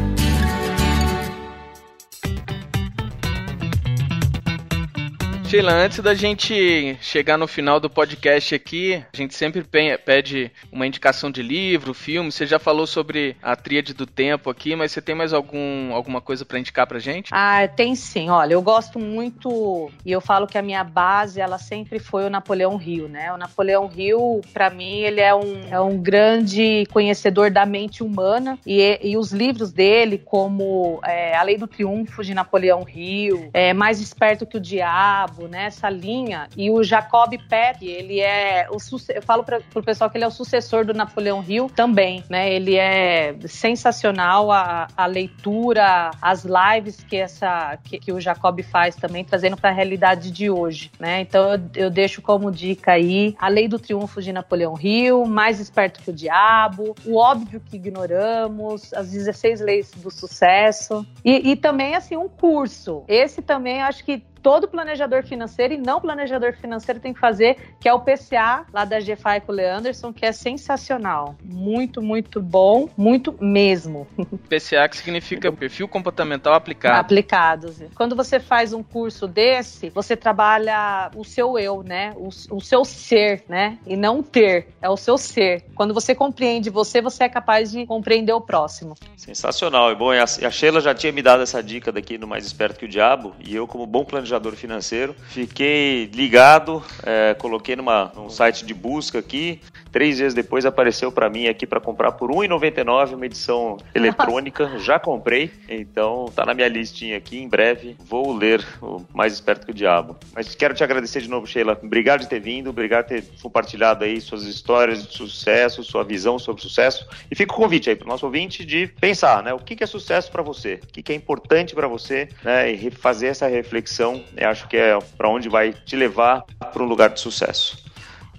Sheila, 5.56 5.72
antes 5.72 6.00
da 6.00 6.14
gente 6.14 6.98
chegar 7.00 7.38
no 7.38 7.48
final 7.48 7.80
do 7.80 7.90
podcast 7.90 8.54
aqui, 8.54 9.02
a 9.14 9.16
gente 9.16 9.34
sempre 9.34 9.64
pede 9.64 10.52
uma 10.70 10.86
indicação 10.86 11.32
de 11.32 11.42
livro, 11.42 11.94
filme. 11.94 12.30
Você 12.30 12.46
já 12.46 12.60
falou 12.60 12.86
sobre 12.86 13.38
a 13.42 13.56
tríade 13.56 13.94
do 13.94 14.06
tempo 14.06 14.50
aqui, 14.50 14.76
mas 14.76 14.92
você 14.92 15.02
tem 15.02 15.16
mais 15.16 15.32
algum, 15.32 15.94
alguma 15.94 16.20
coisa 16.20 16.44
para 16.44 16.60
indicar 16.60 16.86
pra 16.86 17.00
gente? 17.00 17.30
Ah, 17.32 17.66
tem 17.70 17.96
sim. 17.96 18.30
Olha, 18.30 18.54
eu 18.54 18.62
gosto 18.62 19.00
muito 19.00 19.90
e 20.06 20.12
eu 20.12 20.20
falo 20.20 20.46
que 20.46 20.58
a 20.58 20.62
minha 20.62 20.84
base, 20.84 21.40
ela 21.40 21.58
sempre 21.58 22.00
foi 22.00 22.26
o 22.26 22.30
Napoleão 22.30 22.78
Hill, 22.78 23.08
né? 23.08 23.32
O 23.32 23.38
Napoleão 23.38 23.90
Hill, 23.96 24.42
para 24.54 24.70
mim, 24.70 25.04
ele 25.04 25.22
é 25.22 25.34
um, 25.34 25.62
é 25.72 25.80
um 25.80 25.98
grande 25.98 26.86
conhecedor 26.92 27.50
da 27.50 27.66
mente 27.66 28.04
humana 28.04 28.60
e, 28.68 29.00
e 29.02 29.16
os 29.16 29.32
livros 29.32 29.72
dele, 29.72 30.18
como 30.18 31.00
é, 31.02 31.34
A 31.34 31.44
Lei 31.44 31.58
do 31.58 31.66
Triunfo 31.66 32.26
de 32.26 32.34
Napoleão 32.34 32.86
Hill, 32.94 33.50
é, 33.54 33.74
Mais 33.74 34.02
Esperto 34.02 34.46
que 34.46 34.58
o 34.58 34.60
Diabo, 34.62 35.45
diabo, 35.46 35.48
né? 35.48 35.66
Essa 35.66 35.90
linha. 35.90 36.48
E 36.58 36.70
o 36.70 36.84
Jacob 36.84 37.34
Peck, 37.50 37.86
ele 37.86 38.20
é 38.20 38.68
o 38.70 38.78
eu 39.10 39.22
falo 39.22 39.44
para 39.44 39.62
o 39.74 39.84
pessoal 39.84 40.10
que 40.10 40.18
ele 40.18 40.24
é 40.24 40.28
o 40.28 40.32
sucessor 40.32 40.86
do 40.86 40.94
Napoleão 40.94 41.44
Hill 41.48 41.70
também, 41.74 42.24
né? 42.30 42.52
Ele 42.52 42.76
é 42.76 43.36
sensacional 43.48 44.52
a, 44.52 44.88
a 44.96 45.06
leitura, 45.06 46.12
as 46.22 46.46
lives 46.46 47.04
que 47.04 47.18
essa 47.18 47.78
que, 47.84 48.00
que 48.00 48.12
o 48.12 48.20
Jacob 48.20 48.62
faz 48.64 48.96
também, 48.96 49.24
trazendo 49.24 49.58
para 49.58 49.70
a 49.70 49.74
realidade 49.74 50.32
de 50.32 50.50
hoje, 50.50 50.92
né? 51.00 51.22
Então 51.22 51.54
eu, 51.54 51.60
eu 51.76 51.90
deixo 51.90 52.22
como 52.22 52.52
dica 52.52 52.94
aí 52.94 53.36
a 53.40 53.48
Lei 53.48 53.68
do 53.68 53.80
Triunfo 53.80 54.22
de 54.22 54.32
Napoleão 54.32 54.76
Hill, 54.80 55.26
Mais 55.26 55.60
Esperto 55.60 56.02
que 56.02 56.10
o 56.10 56.14
Diabo, 56.14 56.96
O 57.06 57.18
Óbvio 57.18 57.60
que 57.60 57.76
Ignoramos, 57.76 58.94
As 58.94 59.12
16 59.12 59.62
Leis 59.62 59.92
do 59.96 60.12
Sucesso 60.12 61.06
e, 61.24 61.52
e 61.52 61.56
também 61.56 61.96
assim 61.96 62.16
um 62.16 62.30
curso. 62.30 63.04
Esse 63.08 63.42
também 63.42 63.82
acho 63.82 64.04
que 64.04 64.24
todo 64.46 64.68
planejador 64.68 65.24
financeiro 65.24 65.74
e 65.74 65.78
não 65.78 66.00
planejador 66.00 66.54
financeiro 66.54 67.00
tem 67.00 67.12
que 67.12 67.20
fazer, 67.20 67.58
que 67.80 67.90
é 67.90 67.94
o 67.96 68.00
PCA 68.00 68.64
lá 68.72 68.86
da 68.86 69.00
GFI 69.00 69.42
com 69.44 69.52
o 69.52 69.56
Leanderson, 69.56 70.14
que 70.14 70.24
é 70.24 70.32
sensacional. 70.32 71.36
Muito, 71.44 72.00
muito 72.00 72.40
bom, 72.40 72.88
muito 72.96 73.36
mesmo. 73.42 74.06
PCA 74.48 74.88
que 74.88 74.98
significa 74.98 75.52
perfil 75.52 75.88
comportamental 75.88 76.54
aplicado. 76.54 77.00
Aplicados. 77.00 77.82
Quando 77.96 78.16
você 78.16 78.40
faz 78.40 78.72
um 78.72 78.84
curso 78.84 79.28
desse, 79.28 79.90
você 79.90 80.16
trabalha 80.16 81.10
o 81.16 81.26
seu 81.26 81.58
eu, 81.58 81.82
né? 81.82 82.14
O, 82.16 82.28
o 82.28 82.62
seu 82.62 82.86
ser, 82.86 83.44
né? 83.50 83.80
E 83.88 83.98
não 83.98 84.22
ter, 84.22 84.68
é 84.80 84.88
o 84.88 84.96
seu 84.96 85.18
ser. 85.18 85.64
Quando 85.74 85.92
você 85.92 86.14
compreende 86.14 86.70
você, 86.70 87.02
você 87.02 87.24
é 87.24 87.30
capaz 87.30 87.72
de 87.72 87.84
compreender 87.88 88.34
o 88.34 88.42
próximo. 88.42 88.94
Sensacional. 89.18 89.92
E 89.92 89.96
bom, 89.96 90.12
a 90.12 90.52
Sheila 90.52 90.82
já 90.82 90.94
tinha 90.94 91.12
me 91.12 91.24
dado 91.24 91.42
essa 91.42 91.64
dica 91.64 91.92
daqui 91.92 92.16
no 92.20 92.28
Mais 92.28 92.46
Esperto 92.46 92.78
que 92.78 92.86
o 92.86 92.88
Diabo, 92.88 93.34
e 93.44 93.56
eu, 93.56 93.66
como 93.66 93.88
bom 93.88 94.06
planejador 94.06 94.35
planejador 94.36 94.56
financeiro. 94.56 95.16
Fiquei 95.30 96.10
ligado, 96.14 96.84
é, 97.04 97.34
coloquei 97.36 97.76
numa, 97.76 98.12
num 98.16 98.30
site 98.30 98.66
de 98.66 98.74
busca 98.74 99.20
aqui. 99.20 99.62
Três 99.92 100.18
dias 100.18 100.34
depois 100.34 100.66
apareceu 100.66 101.10
para 101.10 101.30
mim 101.30 101.48
aqui 101.48 101.66
para 101.66 101.80
comprar 101.80 102.12
por 102.12 102.30
R$1,99 102.30 103.14
uma 103.14 103.26
edição 103.26 103.78
eletrônica. 103.94 104.78
Já 104.80 105.00
comprei, 105.00 105.50
então 105.70 106.26
tá 106.36 106.46
na 106.46 106.54
minha 106.54 106.68
listinha 106.68 107.16
aqui. 107.16 107.38
Em 107.38 107.48
breve 107.48 107.96
vou 108.00 108.36
ler 108.36 108.66
o 108.82 109.02
Mais 109.14 109.34
Esperto 109.34 109.66
que 109.66 109.72
o 109.72 109.74
Diabo. 109.76 110.18
Mas 110.34 110.54
quero 110.54 110.74
te 110.74 110.84
agradecer 110.84 111.22
de 111.22 111.30
novo, 111.30 111.48
Sheila. 111.48 111.80
Obrigado 111.82 112.22
de 112.22 112.28
ter 112.28 112.42
vindo, 112.42 112.70
obrigado 112.70 113.06
por 113.06 113.16
ter 113.16 113.24
compartilhado 113.42 114.04
aí 114.04 114.20
suas 114.20 114.44
histórias 114.44 115.08
de 115.08 115.14
sucesso, 115.14 115.82
sua 115.82 116.04
visão 116.04 116.38
sobre 116.38 116.62
sucesso. 116.62 117.08
E 117.32 117.36
fica 117.36 117.54
o 117.54 117.56
convite 117.56 117.90
aí 117.90 117.96
para 117.96 118.06
o 118.06 118.10
nosso 118.10 118.26
ouvinte 118.26 118.66
de 118.66 118.88
pensar, 118.88 119.42
né? 119.44 119.54
O 119.54 119.60
que 119.60 119.82
é 119.82 119.88
sucesso 119.88 120.30
para 120.30 120.44
você? 120.44 120.82
O 120.84 120.88
que 120.88 121.14
é 121.14 121.16
importante 121.16 121.74
para 121.74 121.88
você? 121.88 122.28
Né? 122.44 122.74
E 122.74 122.92
fazer 122.92 123.28
essa 123.28 123.48
reflexão 123.48 124.25
eu 124.36 124.50
acho 124.50 124.68
que 124.68 124.78
é 124.78 124.98
para 125.18 125.30
onde 125.30 125.50
vai 125.50 125.74
te 125.74 125.96
levar 125.96 126.44
para 126.60 126.84
um 126.84 126.86
lugar 126.86 127.10
de 127.10 127.20
sucesso. 127.20 127.86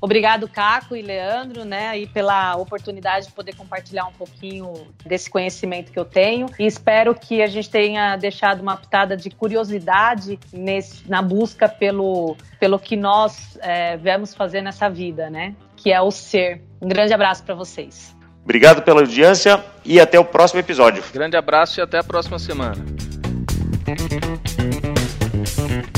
Obrigado, 0.00 0.46
Caco 0.48 0.94
e 0.94 1.02
Leandro, 1.02 1.64
né, 1.64 1.88
aí 1.88 2.06
pela 2.06 2.54
oportunidade 2.56 3.26
de 3.26 3.32
poder 3.32 3.54
compartilhar 3.54 4.06
um 4.06 4.12
pouquinho 4.12 4.72
desse 5.04 5.30
conhecimento 5.30 5.90
que 5.90 5.98
eu 5.98 6.04
tenho. 6.04 6.46
E 6.58 6.66
espero 6.66 7.14
que 7.14 7.42
a 7.42 7.46
gente 7.46 7.70
tenha 7.70 8.16
deixado 8.16 8.60
uma 8.60 8.76
pitada 8.76 9.16
de 9.16 9.30
curiosidade 9.30 10.38
nesse, 10.52 11.08
na 11.08 11.22
busca 11.22 11.68
pelo, 11.68 12.36
pelo 12.60 12.78
que 12.78 12.96
nós 12.96 13.58
é, 13.60 13.96
viemos 13.96 14.34
fazer 14.34 14.60
nessa 14.60 14.88
vida, 14.88 15.30
né? 15.30 15.54
Que 15.76 15.92
é 15.92 16.00
o 16.00 16.10
ser. 16.10 16.62
Um 16.80 16.88
grande 16.88 17.14
abraço 17.14 17.42
para 17.42 17.54
vocês. 17.54 18.14
Obrigado 18.44 18.82
pela 18.82 19.00
audiência 19.00 19.64
e 19.84 19.98
até 19.98 20.20
o 20.20 20.24
próximo 20.24 20.60
episódio. 20.60 21.02
Grande 21.12 21.36
abraço 21.36 21.80
e 21.80 21.82
até 21.82 21.98
a 21.98 22.04
próxima 22.04 22.38
semana. 22.38 22.76
Thank 25.46 25.86
you. 25.86 25.95